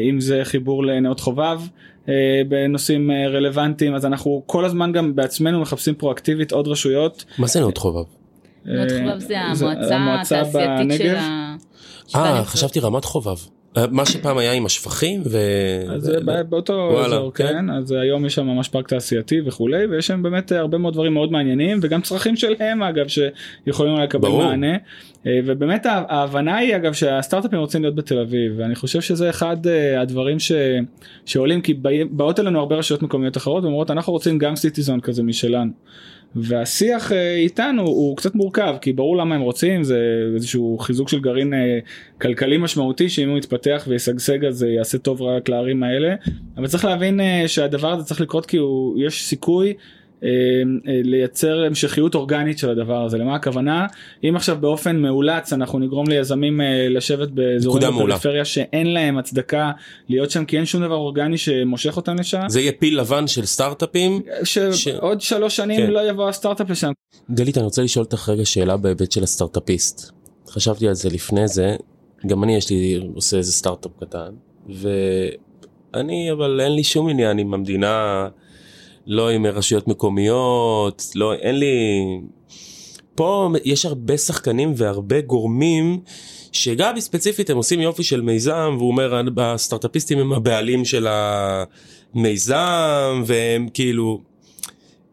אם 0.08 0.20
זה 0.20 0.40
חיבור 0.44 0.84
לנאות 0.86 1.20
חובב. 1.20 1.60
אה, 2.08 2.42
בנושאים 2.48 3.10
אה, 3.10 3.28
רלוונטיים 3.28 3.94
אז 3.94 4.06
אנחנו 4.06 4.42
כל 4.46 4.64
הזמן 4.64 4.92
גם 4.92 5.16
בעצמנו 5.16 5.60
מחפשים 5.60 5.94
פרואקטיבית 5.94 6.52
עוד 6.52 6.68
רשויות. 6.68 7.24
מה 7.38 7.46
זה 7.46 7.60
נאות 7.60 7.78
חובב? 7.78 8.19
נאות 8.64 8.88
חובב 8.90 9.18
זה 9.84 9.96
המועצה 9.96 10.40
התעשייתית 10.40 10.98
של 10.98 11.16
ה... 11.16 11.56
אה 12.14 12.44
חשבתי 12.44 12.80
רמת 12.80 13.04
חובב. 13.04 13.36
אה, 13.76 13.84
מה 13.90 14.06
שפעם 14.06 14.38
היה 14.38 14.52
עם 14.52 14.66
השפכים 14.66 15.22
ו... 15.30 15.38
אז 15.94 16.12
באותו 16.48 16.72
וואלה, 16.92 17.06
אזור 17.06 17.32
כן. 17.34 17.46
כן 17.46 17.70
אז 17.70 17.92
היום 17.92 18.26
יש 18.26 18.34
שם 18.34 18.46
ממש 18.46 18.68
פארק 18.68 18.88
תעשייתי 18.88 19.40
וכולי 19.46 19.86
ויש 19.86 20.06
שם 20.06 20.22
באמת 20.22 20.52
הרבה 20.52 20.78
מאוד 20.78 20.94
דברים 20.94 21.14
מאוד 21.14 21.32
מעניינים 21.32 21.78
וגם 21.82 22.02
צרכים 22.02 22.36
שלהם 22.36 22.82
אגב 22.82 23.06
שיכולים 23.08 23.96
לקבל 23.96 24.28
ברור. 24.28 24.44
מענה 24.44 24.76
אה, 25.26 25.40
ובאמת 25.46 25.86
ההבנה 25.86 26.56
היא 26.56 26.76
אגב 26.76 26.92
שהסטארט-אפים 26.92 27.58
רוצים 27.58 27.82
להיות 27.82 27.94
בתל 27.94 28.18
אביב 28.18 28.52
ואני 28.56 28.74
חושב 28.74 29.00
שזה 29.00 29.30
אחד 29.30 29.66
אה, 29.66 30.00
הדברים 30.00 30.38
ש... 30.38 30.52
שעולים 31.26 31.60
כי 31.60 31.74
באות 32.10 32.40
אלינו 32.40 32.58
הרבה 32.58 32.76
רשויות 32.76 33.02
מקומיות 33.02 33.36
אחרות 33.36 33.64
ואומרות 33.64 33.90
אנחנו 33.90 34.12
רוצים 34.12 34.38
גם 34.38 34.56
סיטיזון 34.56 35.00
כזה 35.00 35.22
משלנו. 35.22 35.72
והשיח 36.36 37.12
אה, 37.12 37.34
איתנו 37.34 37.82
הוא 37.82 38.16
קצת 38.16 38.34
מורכב 38.34 38.74
כי 38.80 38.92
ברור 38.92 39.16
למה 39.16 39.34
הם 39.34 39.40
רוצים 39.40 39.84
זה 39.84 39.98
איזשהו 40.34 40.78
חיזוק 40.78 41.08
של 41.08 41.20
גרעין 41.20 41.54
אה, 41.54 41.78
כלכלי 42.20 42.58
משמעותי 42.58 43.08
שאם 43.08 43.28
הוא 43.28 43.38
יתפתח 43.38 43.84
וישגשג 43.88 44.44
אז 44.44 44.54
זה 44.54 44.68
יעשה 44.68 44.98
טוב 44.98 45.22
רק 45.22 45.48
לערים 45.48 45.82
האלה. 45.82 46.14
אבל 46.56 46.66
צריך 46.66 46.84
להבין 46.84 47.20
אה, 47.20 47.44
שהדבר 47.46 47.92
הזה 47.92 48.04
צריך 48.04 48.20
לקרות 48.20 48.46
כי 48.46 48.56
הוא 48.56 48.98
יש 48.98 49.24
סיכוי 49.24 49.68
אה, 49.68 49.72
אה, 49.72 49.99
לייצר 51.04 51.64
המשכיות 51.64 52.14
אורגנית 52.14 52.58
של 52.58 52.70
הדבר 52.70 53.04
הזה. 53.04 53.18
למה 53.18 53.34
הכוונה? 53.34 53.86
אם 54.24 54.36
עכשיו 54.36 54.56
באופן 54.60 54.96
מאולץ 54.96 55.52
אנחנו 55.52 55.78
נגרום 55.78 56.08
ליזמים 56.08 56.60
אה, 56.60 56.88
לשבת 56.88 57.28
באזורים 57.28 57.88
בפריפריה 57.96 58.44
שאין 58.44 58.92
להם 58.92 59.18
הצדקה 59.18 59.70
להיות 60.08 60.30
שם 60.30 60.44
כי 60.44 60.56
אין 60.56 60.66
שום 60.66 60.82
דבר 60.82 60.94
אורגני 60.94 61.38
שמושך 61.38 61.96
אותם 61.96 62.16
לשם. 62.16 62.42
זה 62.48 62.60
יהיה 62.60 62.72
פיל 62.72 63.00
לבן 63.00 63.26
של 63.26 63.46
סטארט-אפים? 63.46 64.22
שעוד 64.44 65.20
ש... 65.20 65.28
שלוש 65.28 65.56
שנים 65.56 65.80
כן. 65.80 65.90
לא 65.90 66.10
יבוא 66.10 66.28
הסטארט-אפ 66.28 66.70
לשם. 66.70 66.92
גלית 67.30 67.56
אני 67.56 67.64
רוצה 67.64 67.82
לשאול 67.82 68.04
אותך 68.04 68.28
רגע 68.28 68.44
שאלה 68.44 68.76
בהיבט 68.76 69.12
של 69.12 69.22
הסטארט-אפיסט. 69.22 70.10
חשבתי 70.48 70.88
על 70.88 70.94
זה 70.94 71.08
לפני 71.08 71.48
זה. 71.48 71.76
גם 72.26 72.44
אני 72.44 72.56
יש 72.56 72.70
לי 72.70 73.00
עושה 73.14 73.36
איזה 73.36 73.52
סטארט-אפ 73.52 73.92
קטן. 74.00 74.30
ואני 74.68 76.32
אבל 76.32 76.60
אין 76.60 76.72
לי 76.72 76.84
שום 76.84 77.08
עניין 77.08 77.38
עם 77.38 77.54
המדינה. 77.54 78.28
לא 79.06 79.30
עם 79.30 79.46
רשויות 79.46 79.88
מקומיות, 79.88 81.06
לא, 81.14 81.34
אין 81.34 81.58
לי... 81.58 82.00
פה 83.14 83.48
יש 83.64 83.86
הרבה 83.86 84.18
שחקנים 84.18 84.72
והרבה 84.76 85.20
גורמים 85.20 86.00
שגבי 86.52 87.00
ספציפית 87.00 87.50
הם 87.50 87.56
עושים 87.56 87.80
יופי 87.80 88.02
של 88.02 88.20
מיזם 88.20 88.74
והוא 88.78 88.90
אומר 88.90 89.22
הסטארטאפיסטים 89.38 90.18
הם 90.18 90.32
הבעלים 90.32 90.84
של 90.84 91.06
המיזם 92.14 93.22
והם 93.26 93.68
כאילו 93.74 94.20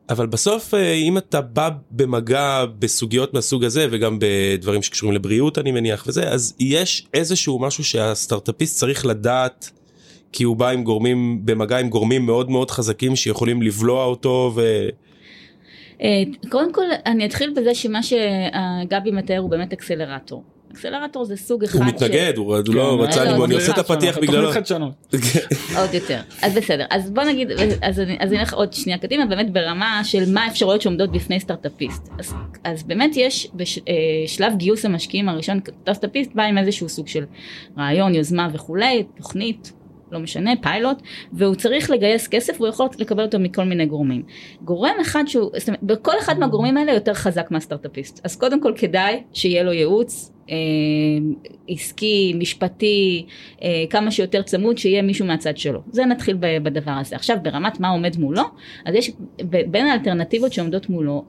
אבל 0.10 0.28
בסוף 0.28 0.74
אה, 0.74 0.94
אם 0.94 1.18
אתה 1.18 1.42
בא 1.42 1.70
במגע 1.92 2.66
בסוגיות 2.80 3.34
מהסוג 3.34 3.64
הזה 3.64 3.88
וגם 3.92 4.18
בדברים 4.22 4.84
שקשורים 4.84 5.16
לבריאות 5.16 5.58
אני 5.58 5.72
מניח 5.72 6.04
וזה 6.08 6.30
אז 6.30 6.54
יש 6.60 7.08
איזשהו 7.14 7.60
משהו 7.60 7.84
שהסטארטאפיסט 7.84 8.78
צריך 8.78 9.06
לדעת 9.06 9.72
כי 10.32 10.44
הוא 10.44 10.56
בא 10.56 10.70
עם 10.70 10.84
גורמים, 10.84 11.46
במגע 11.46 11.78
עם 11.78 11.90
גורמים 11.90 12.26
מאוד 12.26 12.50
מאוד 12.50 12.72
חזקים 12.72 13.16
שיכולים 13.16 13.62
לבלוע 13.62 14.06
אותו 14.06 14.52
ו... 14.56 14.62
אה, 16.02 16.24
קודם 16.50 16.74
כל 16.74 16.86
אני 17.06 17.26
אתחיל 17.26 17.54
בזה 17.56 17.76
שמה 17.76 18.00
שגבי 18.04 19.12
מתאר 19.12 19.38
הוא 19.38 19.50
באמת 19.50 19.74
אקסלרטור. 19.74 20.44
אקסלרטור 20.72 21.26
זה 21.26 21.36
סוג 21.36 21.64
אחד 21.64 21.80
הוא 21.80 21.86
מתנגד, 21.86 22.34
הוא 22.38 22.56
לא 22.68 23.04
רצה, 23.04 23.24
אני 23.44 23.54
עושה 23.54 23.72
את 23.72 23.78
הפתיח 23.78 24.18
בגללו. 24.18 24.52
עוד 25.80 25.94
יותר. 25.94 26.20
אז 26.42 26.54
בסדר, 26.56 26.86
אז 26.90 27.10
בוא 27.10 27.24
נגיד, 27.24 27.52
אז 27.82 28.00
אני 28.00 28.40
אלך 28.40 28.54
עוד 28.54 28.74
שנייה 28.74 28.98
קדימה, 28.98 29.26
באמת 29.26 29.54
ברמה 29.54 30.02
של 30.04 30.34
מה 30.34 30.46
האפשרויות 30.46 30.82
שעומדות 30.82 31.12
בפני 31.12 31.40
סטארטאפיסט. 31.40 32.10
אז 32.64 32.84
באמת 32.84 33.12
יש 33.16 33.52
בשלב 33.54 34.52
אה, 34.52 34.58
גיוס 34.58 34.86
המשקיעים 34.86 35.30
הראשון, 35.30 35.60
סטארטאפיסט 35.82 36.32
בא 36.36 36.44
עם 36.44 36.58
איזשהו 36.58 36.90
סוג 36.90 37.08
של 37.08 37.24
רעיון, 37.78 38.16
יוזמה 38.16 38.48
וכולי, 38.54 39.04
תוכנית, 39.18 39.72
לא 40.12 40.20
משנה, 40.20 40.52
פיילוט, 40.62 41.02
והוא 41.34 41.56
צריך 41.56 41.90
לגייס 41.90 42.28
כסף 42.28 42.56
והוא 42.58 42.68
יכול 42.68 42.88
לקבל 43.00 43.24
אותו 43.24 43.40
מכל 43.40 43.64
מיני 43.64 43.86
גורמים. 43.86 44.24
גורם 44.62 44.96
אחד 45.02 45.24
שהוא, 45.28 45.52
זאת 45.58 45.68
אומרת, 45.68 45.84
בכל 45.84 46.12
אחד 46.20 46.40
מהגורמים 46.40 46.78
האלה 46.78 46.94
יותר 46.94 47.14
חזק 47.14 47.52
מהסטארט-אפיסט. 47.52 48.22
אז 48.24 48.36
קודם 48.36 48.62
כל 48.62 48.74
כדאי 48.76 49.24
שיהיה 49.34 49.64
לו 49.64 49.74
ייעוץ 49.74 50.32
אה, 50.50 50.56
עסקי, 51.70 52.34
משפטי, 52.40 53.26
אה, 53.64 53.84
כמה 53.90 54.12
שיותר 54.12 54.42
צמוד, 54.42 54.78
שיהיה 54.78 55.02
מישהו 55.02 55.26
מהצד 55.26 55.58
שלו. 55.58 55.80
זה 55.92 56.06
נתחיל 56.06 56.38
בדבר 56.40 56.92
הזה. 56.92 57.16
עכשיו 57.16 57.38
ברמת 57.42 57.80
מה 57.80 57.90
עומד 57.90 58.18
מולו, 58.18 58.44
אז 58.86 58.96
יש 58.96 59.12
בין 59.70 59.88
האלטרנטיבות 59.88 60.54
שעומדות 60.54 60.90
מולו, 60.90 61.24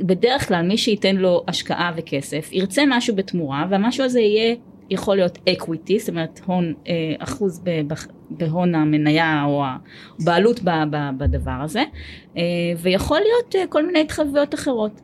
בדרך 0.00 0.48
כלל 0.48 0.62
מי 0.62 0.78
שייתן 0.78 1.16
לו 1.16 1.44
השקעה 1.48 1.92
וכסף 1.96 2.48
ירצה 2.52 2.82
משהו 2.88 3.16
בתמורה 3.16 3.66
והמשהו 3.70 4.04
הזה 4.04 4.20
יהיה 4.20 4.54
יכול 4.90 5.16
להיות 5.16 5.38
equity, 5.48 5.98
זאת 5.98 6.08
אומרת 6.08 6.40
הון, 6.46 6.74
אה, 6.88 6.94
אחוז 7.18 7.62
בהון 8.30 8.74
המניה 8.74 9.44
או 9.46 9.64
הבעלות 10.20 10.60
בדבר 11.18 11.60
הזה, 11.64 11.82
אה, 12.36 12.42
ויכול 12.78 13.18
להיות 13.18 13.54
אה, 13.56 13.66
כל 13.66 13.86
מיני 13.86 14.00
התחייבויות 14.00 14.54
אחרות. 14.54 15.00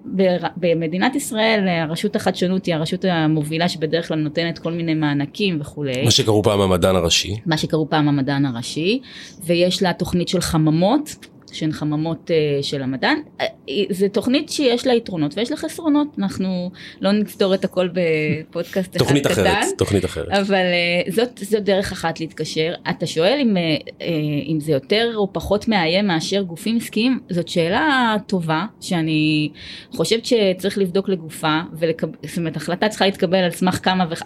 במדינת 0.56 1.14
ישראל 1.14 1.68
הרשות 1.68 2.16
החדשנות 2.16 2.66
היא 2.66 2.74
הרשות 2.74 3.04
המובילה 3.04 3.68
שבדרך 3.68 4.08
כלל 4.08 4.18
נותנת 4.18 4.58
כל 4.58 4.72
מיני 4.72 4.94
מענקים 4.94 5.58
וכולי. 5.60 6.04
מה 6.04 6.10
שקראו 6.10 6.42
פעם 6.42 6.60
המדען 6.60 6.96
הראשי. 6.96 7.36
מה 7.46 7.56
שקראו 7.56 7.90
פעם 7.90 8.08
המדען 8.08 8.46
הראשי, 8.46 9.00
ויש 9.44 9.82
לה 9.82 9.92
תוכנית 9.92 10.28
של 10.28 10.40
חממות. 10.40 11.16
שהן 11.56 11.72
חממות 11.72 12.30
אה, 12.30 12.62
של 12.62 12.82
המדען. 12.82 13.18
אה, 13.40 13.44
זו 13.90 14.06
תוכנית 14.12 14.48
שיש 14.48 14.86
לה 14.86 14.94
יתרונות 14.94 15.38
ויש 15.38 15.50
לה 15.50 15.56
חסרונות, 15.56 16.08
אנחנו 16.18 16.70
לא 17.00 17.12
נפתור 17.12 17.54
את 17.54 17.64
הכל 17.64 17.88
בפודקאסט 17.92 18.76
אחד 18.76 18.88
קטן. 18.88 18.98
תוכנית 18.98 19.26
אחרת, 19.26 19.64
תוכנית 19.78 20.04
אחרת. 20.04 20.28
אבל 20.28 20.64
uh, 21.06 21.12
זאת, 21.12 21.38
זאת 21.38 21.64
דרך 21.64 21.92
אחת 21.92 22.20
להתקשר. 22.20 22.74
אתה 22.90 23.06
שואל 23.06 23.38
אם, 23.42 23.56
uh, 23.56 23.88
uh, 23.88 24.02
אם 24.48 24.60
זה 24.60 24.72
יותר 24.72 25.12
או 25.14 25.32
פחות 25.32 25.68
מאיים 25.68 26.06
מאשר 26.06 26.42
גופים 26.42 26.76
עסקיים, 26.76 27.20
זאת 27.30 27.48
שאלה 27.48 28.16
טובה, 28.26 28.64
שאני 28.80 29.48
חושבת 29.90 30.26
שצריך 30.26 30.78
לבדוק 30.78 31.08
לגופה, 31.08 31.60
ולקב... 31.72 32.06
זאת 32.26 32.38
אומרת, 32.38 32.56
החלטה 32.56 32.88
צריכה 32.88 33.04
להתקבל 33.06 33.38
על 33.38 33.50
סמך 33.50 33.78
כמה, 33.82 34.04
וח... 34.10 34.22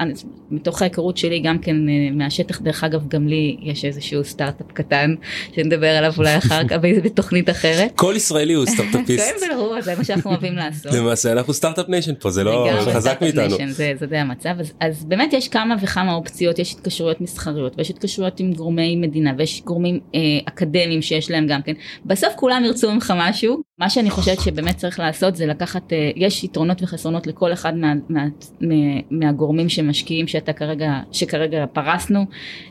מתוך 0.50 0.82
ההיכרות 0.82 1.16
שלי 1.16 1.40
גם 1.40 1.58
כן 1.58 1.76
uh, 1.76 1.90
מהשטח, 2.12 2.60
דרך 2.60 2.84
אגב, 2.84 3.08
גם 3.08 3.28
לי 3.28 3.56
יש 3.62 3.84
איזשהו 3.84 4.24
סטארט-אפ 4.24 4.72
קטן, 4.72 5.14
שנדבר 5.54 5.90
עליו 5.90 6.12
אולי 6.18 6.38
אחר 6.38 6.68
כך. 6.68 6.76
בתוכנית 7.20 7.50
אחרת. 7.50 7.92
כל 7.96 8.12
ישראלי 8.16 8.52
הוא 8.52 8.66
סטארט-אפיסט. 8.66 9.24
כן, 9.40 9.54
ברור, 9.54 9.80
זה 9.80 9.94
מה 9.96 10.04
שאנחנו 10.04 10.30
אוהבים 10.30 10.54
לעשות. 10.54 10.92
למעשה 10.92 11.32
אנחנו 11.32 11.54
startup 11.54 11.88
nation 11.88 12.14
פה, 12.20 12.30
זה 12.30 12.44
לא 12.44 12.68
חזק 12.94 13.18
מאיתנו. 13.20 13.56
זה 13.68 13.92
זה 14.08 14.20
המצב, 14.20 14.50
אז 14.80 15.04
באמת 15.04 15.32
יש 15.32 15.48
כמה 15.48 15.74
וכמה 15.82 16.14
אופציות, 16.14 16.58
יש 16.58 16.72
התקשרויות 16.72 17.20
מסחריות 17.20 17.78
ויש 17.78 17.90
התקשרויות 17.90 18.40
עם 18.40 18.52
גורמי 18.52 18.96
מדינה 18.96 19.32
ויש 19.38 19.62
גורמים 19.64 20.00
אה, 20.14 20.20
אקדמיים 20.44 21.02
שיש 21.02 21.30
להם 21.30 21.46
גם 21.46 21.62
כן. 21.62 21.72
בסוף 22.04 22.32
כולם 22.36 22.62
ירצו 22.64 22.92
ממך 22.92 23.14
משהו, 23.16 23.62
מה 23.80 23.90
שאני 23.90 24.10
חושבת 24.10 24.40
שבאמת 24.40 24.76
צריך 24.76 24.98
לעשות 24.98 25.36
זה 25.36 25.46
לקחת, 25.46 25.92
אה, 25.92 26.10
יש 26.16 26.44
יתרונות 26.44 26.82
וחסרונות 26.82 27.26
לכל 27.26 27.52
אחד 27.52 27.76
מה, 27.76 27.92
מה, 28.08 28.24
מה, 28.60 28.74
מהגורמים 29.10 29.68
שמשקיעים 29.68 30.26
שאתה 30.28 30.52
כרגע, 30.52 31.00
שכרגע 31.12 31.64
פרסנו. 31.72 32.24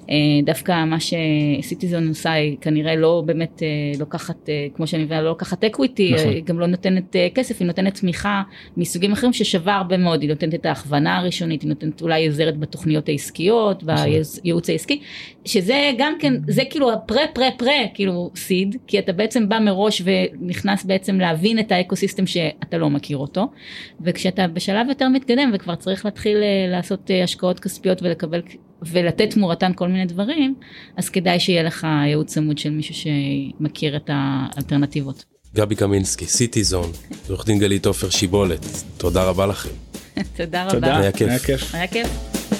אה, 0.09 0.15
דווקא 0.43 0.85
מה 0.85 0.97
ש 0.99 1.21
CityZone 1.21 2.07
עושה 2.07 2.31
היא 2.31 2.57
כנראה 2.61 2.95
לא 2.95 3.23
באמת 3.25 3.63
אה, 3.63 3.67
לוקחת, 3.99 4.49
כמו 4.75 4.87
שאני 4.87 5.03
מבינה, 5.03 5.21
לא 5.21 5.29
לוקחת 5.29 5.63
equity, 5.63 6.13
נכון. 6.13 6.39
גם 6.39 6.59
לא 6.59 6.67
נותנת 6.67 7.15
כסף, 7.35 7.59
היא 7.59 7.67
נותנת 7.67 7.99
תמיכה 7.99 8.41
מסוגים 8.77 9.11
אחרים 9.11 9.33
ששווה 9.33 9.75
הרבה 9.75 9.97
מאוד, 9.97 10.21
היא 10.21 10.29
נותנת 10.29 10.53
את 10.53 10.65
ההכוונה 10.65 11.17
הראשונית, 11.17 11.61
היא 11.61 11.69
נותנת 11.69 12.01
אולי 12.01 12.27
עוזרת 12.27 12.57
בתוכניות 12.57 13.09
העסקיות, 13.09 13.83
נכון. 13.83 14.05
בייעוץ 14.43 14.69
העסקי, 14.69 15.01
שזה 15.45 15.91
גם 15.97 16.13
כן, 16.19 16.33
זה 16.47 16.61
כאילו 16.69 16.93
ה 16.93 17.00
pre 17.00 17.21
pre 17.33 17.47
pre, 17.57 17.77
כאילו 17.93 18.31
seed, 18.35 18.75
כי 18.87 18.99
אתה 18.99 19.13
בעצם 19.13 19.49
בא 19.49 19.59
מראש 19.59 20.01
ונכנס 20.05 20.83
בעצם 20.83 20.98
בעצם 20.99 21.19
להבין 21.19 21.59
את 21.59 21.71
ה 21.71 21.77
ecosystem 21.77 22.27
שאתה 22.27 22.77
לא 22.77 22.89
מכיר 22.89 23.17
אותו 23.17 23.51
וכשאתה 24.01 24.47
בשלב 24.47 24.89
יותר 24.89 25.09
מתקדם 25.09 25.51
וכבר 25.53 25.75
צריך 25.75 26.05
להתחיל 26.05 26.37
אה, 26.37 26.71
לעשות 26.71 27.11
אה, 27.11 27.23
השקעות 27.23 27.59
כספיות 27.59 28.01
ולקבל 28.01 28.41
ולתת 28.81 29.29
תמורתן 29.29 29.71
כל 29.75 29.87
מיני 29.87 30.05
דברים 30.05 30.55
אז 30.97 31.09
כדאי 31.09 31.39
שיהיה 31.39 31.63
לך 31.63 31.87
ייעוץ 32.05 32.33
צמוד 32.33 32.57
של 32.57 32.69
מישהו 32.69 32.95
שמכיר 32.95 33.95
את 33.95 34.09
האלטרנטיבות. 34.13 35.25
גבי 35.55 35.75
קמינסקי, 35.75 36.25
סיטי 36.25 36.63
זון, 36.63 36.91
עורך 37.29 37.45
דין 37.45 37.59
גלית 37.59 37.85
עופר 37.85 38.09
שיבולת, 38.09 38.65
תודה 38.97 39.23
רבה 39.23 39.45
לכם. 39.45 39.69
תודה 40.37 40.63
רבה. 40.63 40.73
תודה. 40.73 40.97
היה 40.97 41.11
כיף. 41.11 41.75
היה 41.75 41.87
כיף. 41.87 42.58